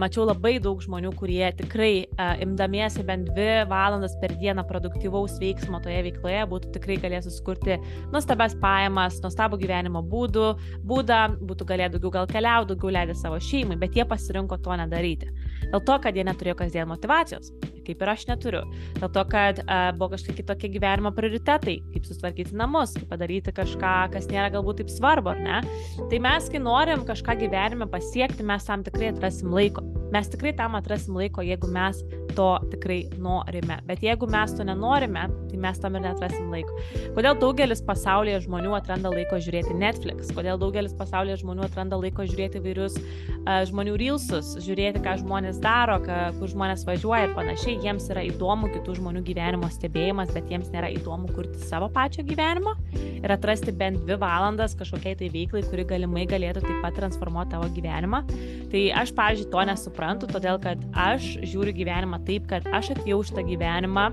mačiau 0.00 0.26
labai 0.28 0.56
daug 0.62 0.80
žmonių, 0.82 1.12
kurie 1.18 1.44
tikrai 1.58 2.06
imdamiesi 2.42 3.04
bent 3.06 3.28
dvi 3.32 3.62
valandas 3.70 4.14
per 4.22 4.34
dieną 4.40 4.64
produktyvaus 4.68 5.38
veiksmo 5.42 5.80
toje 5.82 6.00
veikloje 6.08 6.44
būtų 6.50 6.72
tikrai 6.76 6.96
galės 7.02 7.26
susikurti 7.28 7.78
nuostabias 8.12 8.54
pajamas, 8.62 9.18
nuostabų 9.24 9.58
gyvenimo 9.62 10.02
būdų, 10.06 10.48
būdą, 10.86 11.20
būtų 11.42 11.68
galėję 11.68 11.92
daugiau 11.96 12.14
gal 12.18 12.30
keliauti, 12.30 12.72
daugiau 12.72 12.94
leisti 12.98 13.18
savo 13.20 13.40
šeimai, 13.42 13.78
bet 13.80 13.98
jie 13.98 14.06
pasirinko 14.08 14.58
to 14.62 14.78
nedaryti. 14.78 15.30
Dėl 15.72 15.82
to, 15.86 15.98
kad 16.04 16.16
jie 16.16 16.26
neturėjo 16.26 16.58
kasdien 16.62 16.90
motivacijos 16.90 17.52
kaip 17.86 18.02
ir 18.02 18.12
aš 18.14 18.26
neturiu. 18.30 18.62
Dėl 18.98 19.12
to, 19.14 19.24
kad 19.32 19.62
uh, 19.64 19.90
buvo 19.96 20.12
kažkokie 20.14 20.42
kitokie 20.42 20.72
gyvenimo 20.74 21.12
prioritetai, 21.16 21.78
kaip 21.94 22.08
sustvarkyti 22.08 22.56
namus, 22.58 22.96
kaip 22.98 23.08
padaryti 23.12 23.54
kažką, 23.54 23.94
kas 24.14 24.28
nėra 24.32 24.50
galbūt 24.54 24.82
taip 24.82 24.92
svarbu, 24.92 25.34
ar 25.34 25.42
ne? 25.42 25.62
Tai 26.10 26.22
mes, 26.26 26.50
kai 26.52 26.62
norim 26.62 27.06
kažką 27.08 27.38
gyvenime 27.44 27.88
pasiekti, 27.90 28.46
mes 28.46 28.68
tam 28.68 28.84
tikrai 28.86 29.12
atrasim 29.12 29.52
laiko. 29.54 29.84
Mes 30.12 30.28
tikrai 30.28 30.52
tam 30.52 30.74
atrasim 30.76 31.16
laiko, 31.16 31.40
jeigu 31.46 31.70
mes 31.72 32.02
to 32.36 32.48
tikrai 32.72 33.06
norime. 33.20 33.78
Bet 33.88 34.02
jeigu 34.04 34.26
mes 34.30 34.52
to 34.56 34.64
nenorime, 34.64 35.24
tai 35.50 35.60
mes 35.60 35.80
tam 35.80 35.96
ir 35.96 36.04
netrasim 36.04 36.50
laiko. 36.52 36.76
Kodėl 37.16 37.38
daugelis 37.40 37.80
pasaulyje 37.86 38.42
žmonių 38.46 38.74
atranda 38.76 39.12
laiko 39.12 39.40
žiūrėti 39.42 39.76
Netflix? 39.78 40.32
Kodėl 40.36 40.60
daugelis 40.60 40.92
pasaulyje 40.98 41.40
žmonių 41.42 41.66
atranda 41.68 41.96
laiko 42.00 42.26
žiūrėti 42.28 42.62
vairius 42.64 42.98
uh, 43.00 43.62
žmonių 43.68 43.96
reelsus, 44.00 44.54
žiūrėti, 44.64 45.02
ką 45.04 45.18
žmonės 45.22 45.60
daro, 45.64 45.98
ką, 46.04 46.20
kur 46.38 46.52
žmonės 46.52 46.86
važiuoja 46.88 47.28
ir 47.28 47.36
panašiai. 47.36 47.71
Jiems 47.82 48.08
yra 48.12 48.24
įdomu 48.26 48.68
kitų 48.72 48.96
žmonių 48.98 49.22
gyvenimo 49.26 49.68
stebėjimas, 49.72 50.32
bet 50.34 50.50
jiems 50.52 50.70
nėra 50.74 50.90
įdomu 50.92 51.30
kurti 51.32 51.60
savo 51.64 51.88
pačio 51.92 52.24
gyvenimo 52.26 52.74
ir 52.94 53.32
atrasti 53.32 53.74
bent 53.76 54.02
dvi 54.02 54.18
valandas 54.20 54.76
kažkokiai 54.78 55.16
tai 55.20 55.30
veiklai, 55.32 55.64
kuri 55.68 55.86
galimai 55.88 56.26
galėtų 56.30 56.64
taip 56.66 56.82
pat 56.84 56.98
transformuoti 56.98 57.54
tavo 57.54 57.70
gyvenimą. 57.76 58.22
Tai 58.72 58.84
aš, 59.02 59.14
pavyzdžiui, 59.18 59.50
to 59.54 59.66
nesuprantu, 59.72 60.30
todėl 60.30 60.60
kad 60.62 60.84
aš 60.92 61.34
žiūriu 61.42 61.74
gyvenimą 61.82 62.22
taip, 62.28 62.48
kad 62.50 62.68
aš 62.74 62.94
atėjau 62.96 63.22
šitą 63.30 63.46
gyvenimą 63.48 64.10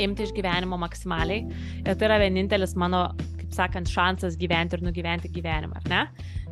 imti 0.00 0.24
iš 0.24 0.32
gyvenimo 0.36 0.78
maksimaliai 0.80 1.44
ir 1.82 1.94
tai 1.94 2.08
yra 2.08 2.18
vienintelis 2.22 2.74
mano, 2.80 3.10
kaip 3.52 3.58
sakant, 3.58 3.90
šansas 3.92 4.36
gyventi 4.40 4.78
ir 4.78 4.82
nugyventi 4.84 5.30
gyvenimą, 5.32 5.76
ar 5.76 5.88
ne? 5.90 6.02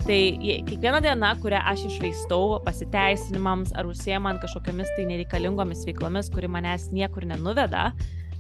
Tai 0.04 0.20
kiekviena 0.68 1.00
diena, 1.00 1.32
kurią 1.40 1.60
aš 1.72 1.86
išvaistau 1.88 2.60
pasiteisinimams 2.64 3.72
ar 3.76 3.88
užsiemant 3.88 4.40
kažkokiamis 4.42 4.92
tai 4.96 5.06
nereikalingomis 5.08 5.84
veiklomis, 5.88 6.30
kuri 6.32 6.48
manęs 6.48 6.90
niekur 6.92 7.26
nenuveda, 7.28 7.90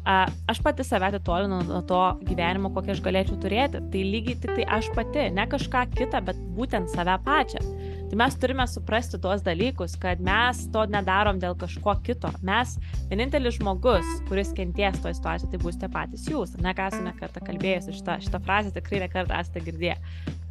aš 0.04 0.60
pati 0.64 0.84
save 0.84 1.10
atitolinu 1.10 1.62
nuo 1.68 1.82
to 1.88 2.00
gyvenimo, 2.28 2.72
kokį 2.74 2.94
aš 2.94 3.02
galėčiau 3.04 3.40
turėti. 3.40 3.80
Tai 3.92 4.04
lygiai 4.12 4.38
tik 4.40 4.54
tai 4.56 4.68
aš 4.78 4.90
pati, 4.96 5.28
ne 5.32 5.46
kažką 5.48 5.86
kitą, 5.96 6.22
bet 6.24 6.40
būtent 6.56 6.92
save 6.92 7.16
pačią. 7.24 7.64
Tai 8.10 8.18
mes 8.18 8.34
turime 8.42 8.64
suprasti 8.66 9.20
tuos 9.22 9.44
dalykus, 9.46 9.92
kad 10.02 10.18
mes 10.26 10.64
to 10.74 10.82
nedarom 10.90 11.38
dėl 11.38 11.54
kažko 11.54 11.94
kito. 12.02 12.32
Mes, 12.42 12.72
vienintelis 13.06 13.60
žmogus, 13.60 14.08
kuris 14.26 14.50
kenties 14.56 14.98
toje 14.98 15.14
situacijoje, 15.20 15.52
tai 15.52 15.60
būsite 15.62 15.90
patys 15.94 16.26
jūs. 16.26 16.56
Ne 16.58 16.74
ką 16.74 16.88
esu 16.90 17.04
nekartą 17.06 17.44
kalbėjusi, 17.46 17.94
šitą, 18.00 18.18
šitą 18.26 18.42
frazę 18.42 18.74
tikrai 18.74 19.04
nekartą 19.04 19.38
esate 19.38 19.62
girdėję. 19.68 19.94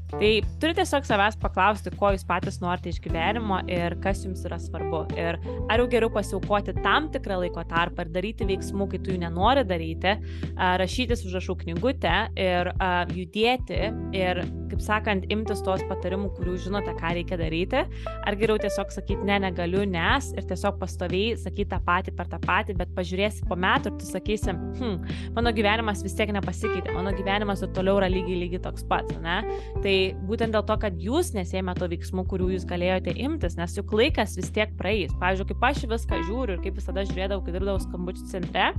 Tai 0.09 0.29
turite 0.59 0.81
tiesiog 0.81 1.05
savęs 1.05 1.35
paklausti, 1.37 1.91
ko 1.99 2.09
jūs 2.15 2.23
patys 2.27 2.57
norite 2.63 2.89
iš 2.89 2.97
gyvenimo 3.03 3.59
ir 3.69 3.93
kas 4.03 4.23
jums 4.25 4.41
yra 4.47 4.57
svarbu. 4.61 5.03
Ir 5.13 5.37
ar 5.69 5.83
jau 5.83 5.85
geriau 5.91 6.09
pasiaukoti 6.13 6.73
tam 6.81 7.11
tikrą 7.13 7.37
laiko 7.43 7.61
tarpą 7.69 8.07
ir 8.07 8.09
daryti 8.15 8.47
veiksmų, 8.49 8.87
kai 8.89 8.99
tu 9.05 9.13
jų 9.13 9.19
nenori 9.21 9.63
daryti, 9.69 10.15
rašytis 10.57 11.21
užrašų 11.27 11.55
knygutę 11.61 12.15
ir 12.41 12.71
judėti 13.13 13.77
ir, 14.17 14.41
kaip 14.71 14.81
sakant, 14.85 15.27
imtis 15.33 15.61
tos 15.65 15.83
patarimų, 15.89 16.31
kurių 16.39 16.57
žinote, 16.65 16.95
ką 16.97 17.13
reikia 17.19 17.37
daryti. 17.39 17.85
Ar 18.25 18.39
geriau 18.39 18.57
tiesiog 18.61 18.89
sakyti, 18.95 19.21
ne, 19.29 19.37
negaliu, 19.45 19.85
nes 19.89 20.31
ir 20.33 20.49
tiesiog 20.49 20.81
pastoviai 20.81 21.37
sakyti 21.37 21.69
tą 21.75 21.81
patį 21.85 22.15
per 22.17 22.33
tą 22.33 22.41
patį, 22.47 22.79
bet 22.81 22.95
pažiūrėsi 22.97 23.45
po 23.49 23.59
metų 23.59 23.93
ir 23.93 24.01
tu 24.01 24.09
sakysi, 24.09 24.57
hm, 24.81 24.97
mano 25.37 25.53
gyvenimas 25.53 26.01
vis 26.05 26.17
tiek 26.17 26.33
nepasikeitė, 26.33 26.97
mano 26.97 27.13
gyvenimas 27.13 27.61
ir 27.61 27.73
toliau 27.77 28.01
yra 28.01 28.09
lygiai, 28.09 28.41
lygiai 28.47 28.65
toks 28.65 28.85
pats, 28.89 29.13
ne? 29.21 29.39
Tai 29.83 29.98
būtent 30.29 30.55
dėl 30.55 30.65
to, 30.67 30.77
kad 30.81 30.97
jūs 31.01 31.33
nesėmė 31.35 31.75
to 31.79 31.89
veiksmų, 31.91 32.25
kurių 32.31 32.51
jūs 32.55 32.67
galėjote 32.69 33.15
imtis, 33.25 33.57
nes 33.59 33.77
juk 33.77 33.93
laikas 33.95 34.37
vis 34.39 34.51
tiek 34.55 34.75
praeis. 34.79 35.15
Pavyzdžiui, 35.21 35.49
kaip 35.53 35.69
aš 35.71 35.87
viską 35.93 36.21
žiūriu 36.27 36.57
ir 36.57 36.65
kaip 36.65 36.77
visada 36.81 37.05
žiūrėdavau, 37.09 37.45
kai 37.45 37.55
dirbdavau 37.55 37.81
skambučių 37.85 38.29
centre, 38.31 38.71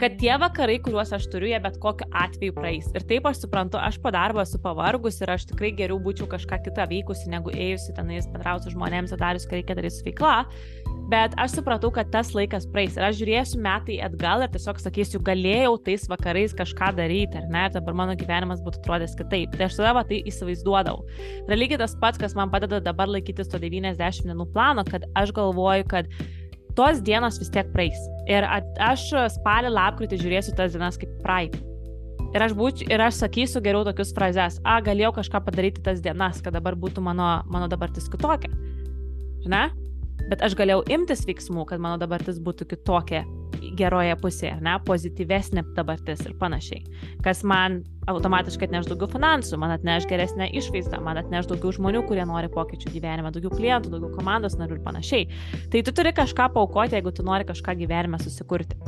kad 0.00 0.16
tie 0.20 0.34
vakarai, 0.40 0.76
kuriuos 0.84 1.12
aš 1.16 1.28
turiu, 1.32 1.50
jie 1.50 1.60
bet 1.62 1.78
kokiu 1.82 2.08
atveju 2.16 2.54
praeis. 2.56 2.88
Ir 2.96 3.04
taip 3.08 3.28
aš 3.28 3.42
suprantu, 3.44 3.80
aš 3.80 3.98
po 4.02 4.12
darbo 4.14 4.42
esu 4.42 4.60
pavargus 4.62 5.20
ir 5.22 5.32
aš 5.32 5.48
tikrai 5.52 5.72
geriau 5.78 5.98
būčiau 6.02 6.28
kažką 6.30 6.60
kitą 6.66 6.86
veikusi, 6.90 7.30
negu 7.32 7.54
ėjusi 7.54 7.94
tenais 7.96 8.28
bendrauti 8.32 8.72
žmonėms 8.74 9.14
ir 9.14 9.22
darius, 9.22 9.48
ką 9.48 9.60
reikia 9.60 9.78
daryti 9.78 9.98
su 9.98 10.06
veikla. 10.06 10.34
Bet 11.06 11.36
aš 11.38 11.60
supratau, 11.60 11.92
kad 11.94 12.08
tas 12.10 12.32
laikas 12.34 12.64
praeis 12.72 12.96
ir 12.98 13.04
aš 13.06 13.20
žiūrėsiu 13.20 13.60
metai 13.62 14.00
atgal 14.02 14.42
ir 14.42 14.50
tiesiog 14.50 14.80
sakysiu, 14.82 15.20
galėjau 15.26 15.76
tais 15.86 16.08
vakarais 16.10 16.54
kažką 16.58 16.90
daryti, 16.98 17.38
ar 17.38 17.46
ne, 17.46 17.66
ir 17.68 17.76
dabar 17.76 17.94
mano 18.00 18.16
gyvenimas 18.18 18.64
būtų 18.66 18.82
atrodęs 18.82 19.14
kitaip. 19.18 19.54
Tai 19.54 19.68
aš 19.68 19.78
tada 19.78 19.92
va, 20.00 20.02
tai 20.08 20.18
įsivaizduodavau. 20.26 21.04
Tai 21.46 21.60
lygiai 21.60 21.78
tas 21.84 21.94
pats, 22.02 22.18
kas 22.18 22.34
man 22.34 22.50
padeda 22.50 22.82
dabar 22.82 23.06
laikytis 23.12 23.52
to 23.52 23.62
90 23.62 24.26
dienų 24.26 24.48
plano, 24.50 24.82
kad 24.88 25.06
aš 25.14 25.30
galvoju, 25.36 25.86
kad 25.94 26.10
tos 26.78 27.00
dienos 27.04 27.40
vis 27.40 27.52
tiek 27.52 27.70
praeis. 27.74 28.02
Ir 28.30 28.46
aš 28.46 29.08
spalį, 29.36 29.72
lapkritį 29.76 30.20
žiūrėsiu 30.22 30.56
tas 30.58 30.76
dienas 30.76 31.00
kaip 31.00 31.14
praeitį. 31.24 31.62
Ir 32.34 32.42
aš, 32.42 32.52
būčiau, 32.58 32.90
ir 32.92 33.00
aš 33.00 33.22
sakysiu 33.22 33.62
geriau 33.64 33.86
tokius 33.86 34.12
frazes, 34.16 34.58
a, 34.66 34.76
galėjau 34.84 35.14
kažką 35.20 35.40
padaryti 35.46 35.84
tas 35.84 36.02
dienas, 36.04 36.42
kad 36.44 36.56
dabar 36.58 36.76
būtų 36.76 37.04
mano, 37.06 37.30
mano 37.48 37.70
dabartis 37.70 38.10
kitokia. 38.12 38.52
Žinai? 39.46 39.68
bet 40.30 40.42
aš 40.44 40.56
galėjau 40.58 40.82
imtis 40.92 41.24
veiksmų, 41.28 41.66
kad 41.70 41.82
mano 41.82 41.98
dabartis 42.00 42.40
būtų 42.42 42.68
kitokia 42.72 43.22
geroje 43.78 44.14
pusėje, 44.20 44.56
ne, 44.64 44.76
pozityvesnė 44.86 45.64
dabartis 45.76 46.24
ir 46.26 46.34
panašiai. 46.40 46.82
Kas 47.24 47.42
man 47.46 47.82
automatiškai 48.10 48.68
atneš 48.68 48.88
daugiau 48.90 49.08
finansų, 49.10 49.58
man 49.60 49.74
atneš 49.74 50.06
geresnę 50.10 50.48
išvaizdą, 50.60 51.00
man 51.04 51.20
atneš 51.22 51.48
daugiau 51.50 51.74
žmonių, 51.74 52.04
kurie 52.08 52.24
nori 52.28 52.50
pokyčių 52.52 52.92
gyvenime, 52.94 53.32
daugiau 53.34 53.52
klientų, 53.54 53.92
daugiau 53.94 54.12
komandos 54.14 54.58
narių 54.60 54.78
ir 54.78 54.84
panašiai. 54.86 55.26
Tai 55.72 55.82
tu 55.86 55.96
turi 55.96 56.14
kažką 56.16 56.48
paukoti, 56.54 56.96
jeigu 56.98 57.14
tu 57.14 57.26
nori 57.26 57.48
kažką 57.48 57.76
gyvenime 57.82 58.20
susikurti. 58.22 58.78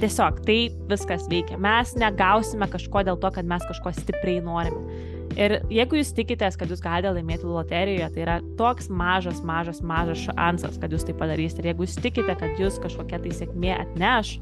Tiesiog 0.00 0.40
tai 0.46 0.58
viskas 0.88 1.26
veikia. 1.28 1.58
Mes 1.60 1.92
negausime 2.00 2.70
kažko 2.72 3.04
dėl 3.06 3.20
to, 3.20 3.30
kad 3.34 3.48
mes 3.48 3.64
kažko 3.68 3.92
stipriai 3.98 4.40
norime. 4.44 5.18
Ir 5.38 5.60
jeigu 5.70 6.00
jūs 6.00 6.10
tikitės, 6.16 6.56
kad 6.58 6.70
jūs 6.72 6.82
galite 6.82 7.12
laimėti 7.14 7.46
loterijoje, 7.46 8.08
tai 8.14 8.22
yra 8.24 8.38
toks 8.58 8.88
mažas, 8.90 9.38
mažas, 9.46 9.78
mažas 9.86 10.24
šansas, 10.26 10.78
kad 10.82 10.90
jūs 10.94 11.06
tai 11.06 11.14
padarysite. 11.18 11.62
Ir 11.62 11.70
jeigu 11.70 11.86
jūs 11.86 11.98
tikite, 12.02 12.34
kad 12.40 12.58
jūs 12.60 12.80
kažkokia 12.82 13.20
tai 13.22 13.34
sėkmė 13.38 13.76
atneš, 13.76 14.34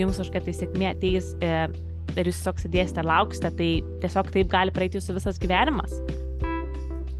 jums 0.00 0.22
kažkokia 0.22 0.46
tai 0.46 0.56
sėkmė 0.56 0.88
ateis 0.94 1.34
e, 1.44 1.52
ir 2.16 2.30
jūs 2.30 2.40
tiesiog 2.40 2.62
sėdėsite 2.64 3.04
ir 3.04 3.10
lauksite, 3.10 3.52
tai 3.60 3.68
tiesiog 4.04 4.32
taip 4.36 4.54
gali 4.54 4.74
praeiti 4.74 5.00
jūsų 5.00 5.18
visas 5.20 5.42
gyvenimas. 5.42 6.00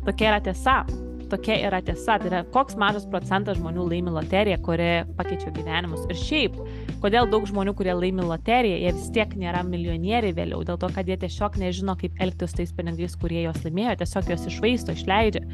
Tokia 0.09 0.33
yra 0.33 0.41
tiesa. 0.49 0.81
Tokia 1.29 1.59
yra 1.69 1.83
tiesa. 1.85 2.19
Tai 2.21 2.31
yra 2.31 2.45
koks 2.55 2.79
mažas 2.81 3.07
procentas 3.11 3.59
žmonių 3.61 3.89
laimi 3.91 4.15
loteriją, 4.15 4.61
kuri 4.65 4.91
pakeičia 5.19 5.53
gyvenimus. 5.57 6.07
Ir 6.09 6.21
šiaip 6.21 6.57
Kodėl 6.99 7.29
daug 7.31 7.45
žmonių, 7.47 7.77
kurie 7.79 7.93
laimi 7.95 8.25
loteriją, 8.27 8.79
jie 8.83 8.91
vis 8.97 9.11
tiek 9.15 9.35
nėra 9.39 9.61
milijonieriai 9.67 10.35
vėliau, 10.35 10.65
dėl 10.67 10.81
to, 10.83 10.89
kad 10.97 11.07
jie 11.07 11.15
tiesiog 11.23 11.55
nežino, 11.61 11.95
kaip 11.99 12.17
elgtis 12.25 12.57
tais 12.59 12.73
pinigais, 12.75 13.15
kurie 13.21 13.45
juos 13.45 13.61
laimėjo, 13.63 14.01
tiesiog 14.01 14.33
juos 14.33 14.47
išvaisto, 14.51 14.97
išleidžia. 14.99 15.45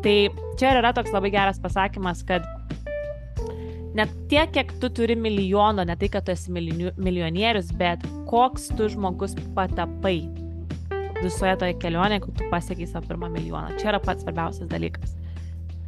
Tai 0.00 0.14
čia 0.56 0.72
yra 0.78 0.94
toks 0.96 1.12
labai 1.12 1.32
geras 1.34 1.60
pasakymas, 1.60 2.24
kad 2.24 2.48
net 3.98 4.14
tiek, 4.32 4.48
kiek 4.54 4.72
tu 4.80 4.88
turi 4.96 5.18
milijono, 5.20 5.84
ne 5.84 5.98
tai, 6.00 6.08
kad 6.14 6.24
tu 6.24 6.32
esi 6.32 6.54
milijonierius, 6.54 7.74
bet 7.76 8.08
koks 8.30 8.70
tu 8.78 8.88
žmogus 8.94 9.36
patapai 9.58 10.22
visoje 11.24 11.56
toje 11.60 11.76
kelionėje, 11.82 12.24
kai 12.24 12.36
tu 12.38 12.50
pasiekai 12.52 12.88
savo 12.90 13.08
pirmą 13.10 13.30
milijoną. 13.32 13.78
Čia 13.80 13.92
yra 13.94 14.00
pats 14.02 14.24
svarbiausias 14.24 14.70
dalykas. 14.70 15.16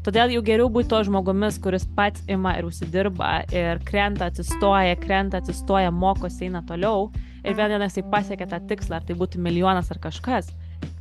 Todėl 0.03 0.33
jau 0.35 0.43
geriau 0.43 0.71
būti 0.73 0.91
to 0.91 0.99
žmogumis, 1.07 1.61
kuris 1.63 1.85
pats 1.97 2.25
ima 2.31 2.57
ir 2.59 2.67
užsidirba 2.67 3.45
ir 3.55 3.79
krenta, 3.87 4.33
atsistoja, 4.33 4.97
krenta, 4.99 5.39
atsistoja, 5.39 5.93
mokosi, 5.95 6.49
eina 6.49 6.65
toliau 6.67 7.13
ir 7.47 7.55
vėl 7.59 7.71
dieną 7.71 7.87
jisai 7.87 8.03
pasiekia 8.11 8.49
tą 8.51 8.59
tikslą, 8.67 8.99
ar 8.99 9.07
tai 9.07 9.15
būtų 9.19 9.43
milijonas 9.43 9.93
ar 9.95 10.03
kažkas. 10.03 10.51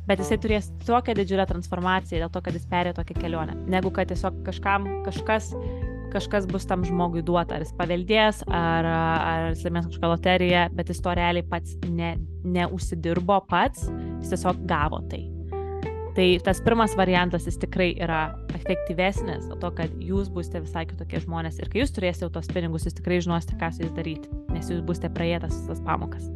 Bet 0.06 0.22
jisai 0.22 0.38
turės 0.42 0.70
tokią 0.86 1.16
didžiulę 1.18 1.46
transformaciją 1.50 2.22
dėl 2.22 2.30
to, 2.30 2.42
kad 2.46 2.54
jis 2.54 2.68
perėjo 2.70 2.94
tokią 3.00 3.18
kelionę, 3.22 3.58
negu 3.70 3.90
kad 3.94 4.10
tiesiog 4.10 4.42
kažkam 4.46 4.86
kažkas 5.06 5.50
kažkas 6.12 6.46
bus 6.46 6.66
tam 6.68 6.84
žmogui 6.84 7.22
duota, 7.24 7.56
ar 7.56 7.64
jis 7.64 7.72
paveldės, 7.78 8.42
ar, 8.52 8.86
ar 8.86 9.46
jis 9.52 9.64
laimės 9.66 9.88
kažkokią 9.88 10.10
loteriją, 10.12 10.64
bet 10.76 10.92
jis 10.92 11.00
to 11.04 11.14
realiai 11.16 11.46
pats 11.48 11.78
ne, 11.88 12.14
neužsidirbo 12.44 13.38
pats, 13.48 13.86
jis 14.22 14.34
tiesiog 14.34 14.66
gavo 14.70 15.02
tai. 15.12 15.24
Tai 16.12 16.26
tas 16.44 16.60
pirmas 16.60 16.92
variantas 16.96 17.46
jis 17.48 17.56
tikrai 17.62 17.94
yra 18.04 18.26
efektyvesnis, 18.52 19.46
dėl 19.48 19.62
to, 19.62 19.70
kad 19.78 19.94
jūs 19.96 20.28
būsite 20.32 20.60
visai 20.66 20.84
kitokie 20.90 21.22
žmonės 21.24 21.56
ir 21.62 21.72
kai 21.72 21.80
jūs 21.80 21.94
turėsite 21.96 22.26
jau 22.26 22.34
tos 22.34 22.52
pinigus, 22.52 22.84
jūs 22.84 22.98
tikrai 23.00 23.22
žinosite, 23.24 23.56
ką 23.60 23.72
su 23.72 23.86
jais 23.86 23.96
daryti, 23.96 24.28
nes 24.52 24.68
jūs 24.68 24.84
būsite 24.84 25.12
praėję 25.16 25.42
tas 25.46 25.84
pamokas. 25.88 26.28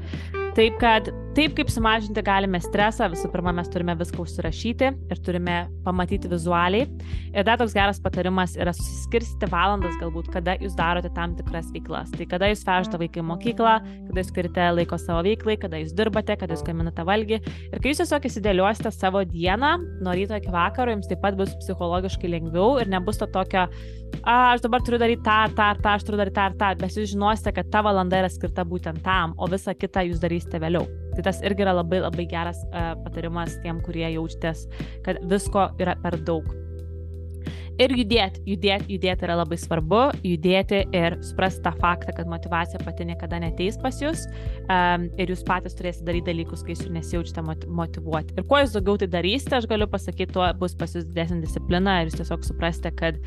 Taip, 0.57 0.79
kad 0.81 1.11
taip 1.37 1.53
kaip 1.53 1.69
sumažinti 1.69 2.23
galime 2.25 2.57
stresą, 2.65 3.11
visų 3.13 3.29
pirma, 3.29 3.53
mes 3.59 3.67
turime 3.69 3.93
viską 4.01 4.23
užsirašyti 4.23 4.87
ir 5.13 5.19
turime 5.21 5.57
pamatyti 5.85 6.31
vizualiai. 6.33 6.87
Ir 7.35 7.45
dar 7.45 7.59
toks 7.61 7.75
geras 7.77 8.01
patarimas 8.01 8.55
yra 8.57 8.73
susiskirstyti 8.73 9.51
valandas 9.53 9.99
galbūt, 10.01 10.31
kada 10.33 10.55
jūs 10.63 10.73
darote 10.79 11.11
tam 11.13 11.35
tikras 11.37 11.69
veiklas. 11.75 12.09
Tai 12.15 12.29
kada 12.31 12.49
jūs 12.49 12.65
vežate 12.65 13.03
vaiką 13.03 13.21
į 13.21 13.27
mokyklą, 13.35 13.75
kada 14.07 14.25
jūs 14.25 14.33
skirite 14.33 14.71
laiko 14.79 14.97
savo 15.03 15.21
veiklai, 15.29 15.59
kada 15.61 15.83
jūs 15.83 15.93
dirbate, 15.99 16.39
kada 16.41 16.57
jūs 16.57 16.65
gaminate 16.65 17.05
valgį. 17.05 17.43
Ir 17.69 17.85
kai 17.85 17.93
jūs 17.93 18.01
tiesiog 18.01 18.31
įsidėliosite 18.31 18.95
savo 18.97 19.27
dieną, 19.29 19.77
nuo 20.01 20.17
ryto 20.17 20.41
iki 20.41 20.57
vakaro, 20.57 20.97
jums 20.97 21.13
taip 21.13 21.21
pat 21.21 21.37
bus 21.37 21.53
psichologiškai 21.67 22.33
lengviau 22.33 22.79
ir 22.81 22.89
nebus 22.97 23.21
to 23.21 23.29
tokio 23.29 23.69
aš 24.27 24.61
dabar 24.65 24.83
turiu 24.83 24.99
daryti 24.99 25.23
tą, 25.23 25.37
tą, 25.55 25.69
tą, 25.83 25.95
aš 25.95 26.05
turiu 26.07 26.19
daryti 26.21 26.37
tą 26.37 26.47
tą, 26.59 26.71
bet 26.81 26.97
jūs 26.97 27.13
žinosite, 27.13 27.53
kad 27.55 27.69
ta 27.71 27.83
valanda 27.85 28.21
yra 28.23 28.31
skirta 28.33 28.65
būtent 28.67 29.03
tam, 29.05 29.35
o 29.39 29.49
visą 29.51 29.75
kitą 29.77 30.03
jūs 30.09 30.21
darysite 30.23 30.46
vėliau. 30.62 30.87
Tai 31.17 31.25
tas 31.31 31.41
irgi 31.47 31.65
yra 31.65 31.75
labai 31.79 32.03
labai 32.05 32.29
geras 32.31 32.61
uh, 32.69 32.93
patarimas 33.05 33.57
tiem, 33.65 33.81
kurie 33.85 34.07
jaučiatės, 34.19 34.67
kad 35.07 35.21
visko 35.31 35.71
yra 35.81 35.97
per 36.03 36.21
daug. 36.29 36.55
Ir 37.76 37.93
judėti, 37.93 38.41
judėti, 38.49 38.95
judėti 38.95 39.26
yra 39.26 39.35
labai 39.37 39.59
svarbu, 39.61 39.99
judėti 40.25 40.79
ir 40.97 41.19
suprasti 41.25 41.61
tą 41.67 41.75
faktą, 41.76 42.15
kad 42.17 42.29
motivacija 42.31 42.81
pati 42.81 43.05
niekada 43.05 43.37
neteis 43.43 43.76
pas 43.83 43.99
jūs 44.00 44.23
um, 44.73 45.05
ir 45.21 45.33
jūs 45.33 45.45
patys 45.45 45.76
turėsite 45.76 46.07
daryti 46.09 46.31
dalykus, 46.31 46.65
kai 46.65 46.73
jūs 46.73 46.87
nesijaučiate 46.95 47.45
motivuoti. 47.69 48.33
Ir 48.41 48.49
kuo 48.49 48.62
jūs 48.62 48.73
daugiau 48.79 48.97
tai 49.03 49.11
darysite, 49.12 49.59
aš 49.59 49.69
galiu 49.69 49.91
pasakyti, 49.93 50.33
tuo 50.33 50.49
bus 50.57 50.73
pas 50.79 50.97
jūs 50.97 51.05
didesnė 51.11 51.43
disciplina 51.45 52.00
ir 52.00 52.09
jūs 52.09 52.17
tiesiog 52.23 52.49
suprasite, 52.49 52.95
kad 52.97 53.21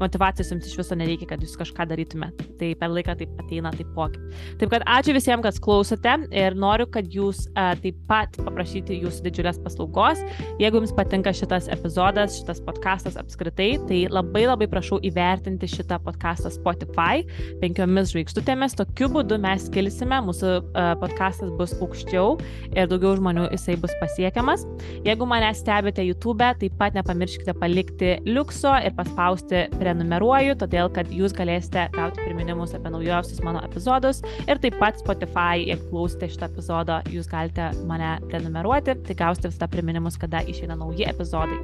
motivacijos 0.00 0.52
jums 0.52 0.68
iš 0.68 0.78
viso 0.80 0.96
nereikia, 0.98 1.28
kad 1.32 1.42
jūs 1.44 1.56
kažką 1.60 1.86
darytumėte. 1.90 2.46
Tai 2.60 2.70
per 2.78 2.92
laiką 2.92 3.16
taip 3.20 3.42
ateina 3.42 3.72
taipogi. 3.74 4.20
Taip 4.60 4.72
kad 4.72 4.84
ačiū 4.88 5.14
visiems, 5.16 5.44
kad 5.44 5.58
klausote 5.62 6.14
ir 6.34 6.56
noriu, 6.58 6.86
kad 6.92 7.08
jūs 7.12 7.44
uh, 7.52 7.72
taip 7.82 7.98
pat 8.08 8.36
paprašyti 8.40 9.00
jūsų 9.02 9.26
didžiulės 9.26 9.60
paslaugos. 9.62 10.22
Jeigu 10.62 10.80
jums 10.80 10.94
patinka 10.96 11.32
šitas 11.36 11.68
epizodas, 11.72 12.38
šitas 12.40 12.62
podcastas 12.64 13.18
apskritai, 13.20 13.70
tai 13.88 14.02
labai 14.12 14.44
labai 14.48 14.68
prašau 14.70 15.00
įvertinti 15.06 15.70
šitą 15.70 16.00
podcastą 16.04 16.52
Spotify 16.54 17.24
penkiomis 17.62 18.12
žvaigždutėmis. 18.14 18.76
Tokiu 18.78 19.10
būdu 19.12 19.38
mes 19.42 19.68
kilsime, 19.74 20.20
mūsų 20.28 20.54
uh, 20.60 20.92
podcastas 21.02 21.52
bus 21.58 21.74
aukščiau 21.80 22.36
ir 22.72 22.90
daugiau 22.90 23.16
žmonių 23.18 23.48
jisai 23.52 23.78
bus 23.82 23.94
pasiekiamas. 24.02 24.66
Jeigu 25.06 25.26
mane 25.28 25.50
stebite 25.56 26.04
YouTube, 26.06 26.46
taip 26.60 26.76
pat 26.80 26.96
nepamirškite 26.98 27.54
palikti 27.58 28.16
liukso 28.28 28.74
ir 28.82 28.94
paspausti 28.98 29.66
prenumeruoju, 29.82 30.56
todėl 30.60 30.90
kad 30.94 31.10
jūs 31.12 31.34
galėsite 31.36 31.88
gauti 31.96 32.22
priminimus 32.22 32.74
apie 32.76 32.92
naujausius 32.94 33.42
mano 33.44 33.62
epizodus 33.66 34.22
ir 34.46 34.60
taip 34.62 34.78
pat 34.80 35.00
Spotify, 35.02 35.64
jeigu 35.66 35.88
klausite 35.90 36.28
šitą 36.32 36.48
epizodą, 36.50 36.98
jūs 37.12 37.28
galite 37.30 37.70
mane 37.88 38.14
prenumeruoti, 38.28 38.96
tai 39.08 39.16
gausite 39.18 39.50
visą 39.50 39.68
priminimus, 39.72 40.18
kada 40.20 40.42
išeina 40.48 40.76
nauji 40.78 41.06
epizodai. 41.08 41.58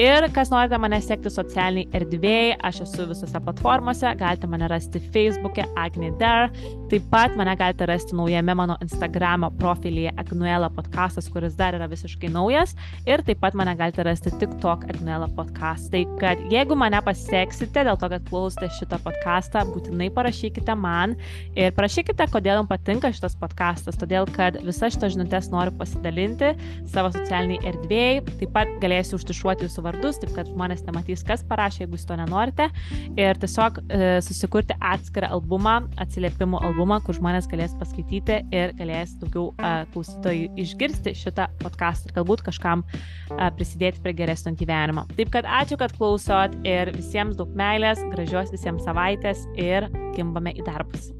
Ir 0.00 0.26
kas 0.34 0.50
norite 0.52 0.78
mane 0.82 1.00
sekti 1.04 1.32
socialiniai 1.32 1.88
erdvėjai, 2.00 2.56
aš 2.66 2.82
esu 2.86 3.06
visose 3.10 3.42
platformose, 3.46 4.14
galite 4.20 4.50
mane 4.50 4.68
rasti 4.70 5.02
Facebook'e 5.14 5.66
Agnider, 5.80 6.50
taip 6.90 7.06
pat 7.12 7.36
mane 7.38 7.54
galite 7.60 7.86
rasti 7.90 8.16
naujame 8.18 8.56
mano 8.58 8.78
Instagramo 8.84 9.52
profilyje 9.60 10.14
Agnuela 10.20 10.70
podcastas, 10.74 11.30
kuris 11.32 11.56
dar 11.58 11.78
yra 11.78 11.88
visiškai 11.90 12.32
naujas 12.32 12.74
ir 13.06 13.22
taip 13.26 13.42
pat 13.42 13.56
mane 13.58 13.76
galite 13.78 14.04
rasti 14.06 14.32
TikTok 14.40 14.88
Agnuela 14.90 15.28
podcast. 15.36 15.90
Tai 15.92 16.04
kad 16.20 16.40
jeigu 16.52 16.76
mane 16.78 17.00
pasieksite, 17.04 17.59
išgirsite, 17.60 17.84
dėl 17.84 17.98
to, 18.00 18.08
kad 18.08 18.22
klausote 18.28 18.68
šitą 18.72 18.98
podcastą, 19.04 19.62
būtinai 19.68 20.08
parašykite 20.14 20.74
man 20.78 21.14
ir 21.54 21.72
parašykite, 21.76 22.26
kodėl 22.32 22.60
jums 22.60 22.70
patinka 22.70 23.10
šitas 23.12 23.36
podcastas, 23.36 23.98
todėl 24.00 24.24
kad 24.32 24.56
visas 24.64 24.94
šitas 24.94 25.14
žinutės 25.14 25.50
noriu 25.52 25.72
pasidalinti 25.76 26.54
savo 26.88 27.10
socialiniai 27.12 27.60
erdvėjai, 27.68 28.22
taip 28.40 28.52
pat 28.54 28.72
galėsiu 28.80 29.18
užtušuoti 29.18 29.66
jūsų 29.66 29.84
vardus, 29.84 30.20
taip 30.22 30.32
kad 30.36 30.48
žmonės 30.48 30.84
nematys, 30.86 31.24
kas 31.26 31.44
parašė, 31.44 31.84
jeigu 31.84 31.98
jūs 31.98 32.06
to 32.08 32.16
nenorite, 32.16 32.68
ir 33.20 33.40
tiesiog 33.42 33.82
e, 33.82 34.00
susikurti 34.24 34.76
atskirą 34.80 35.32
albumą, 35.36 35.76
atsiliepimų 36.00 36.62
albumą, 36.70 37.00
kur 37.04 37.18
žmonės 37.18 37.50
galės 37.50 37.76
paskaityti 37.80 38.40
ir 38.56 38.74
galės 38.80 39.14
daugiau 39.20 39.50
e, 39.52 39.74
klausytojų 39.92 40.48
išgirsti 40.64 41.14
šitą 41.24 41.50
podcastą 41.60 42.08
ir 42.08 42.16
galbūt 42.20 42.46
kažkam 42.48 42.86
e, 42.88 43.50
prisidėti 43.58 44.00
prie 44.04 44.16
geresnio 44.16 44.56
gyvenimo. 44.56 45.04
Taip 45.18 45.34
kad 45.34 45.48
ačiū, 45.60 45.76
kad 45.80 45.92
klausot 45.98 46.56
ir 46.68 46.94
visiems 46.96 47.36
daug 47.38 47.49
meilės, 47.58 48.02
gražios 48.12 48.52
visiems 48.54 48.86
savaitės 48.86 49.46
ir 49.58 49.88
kimbame 50.16 50.54
į 50.56 50.66
darbus. 50.66 51.10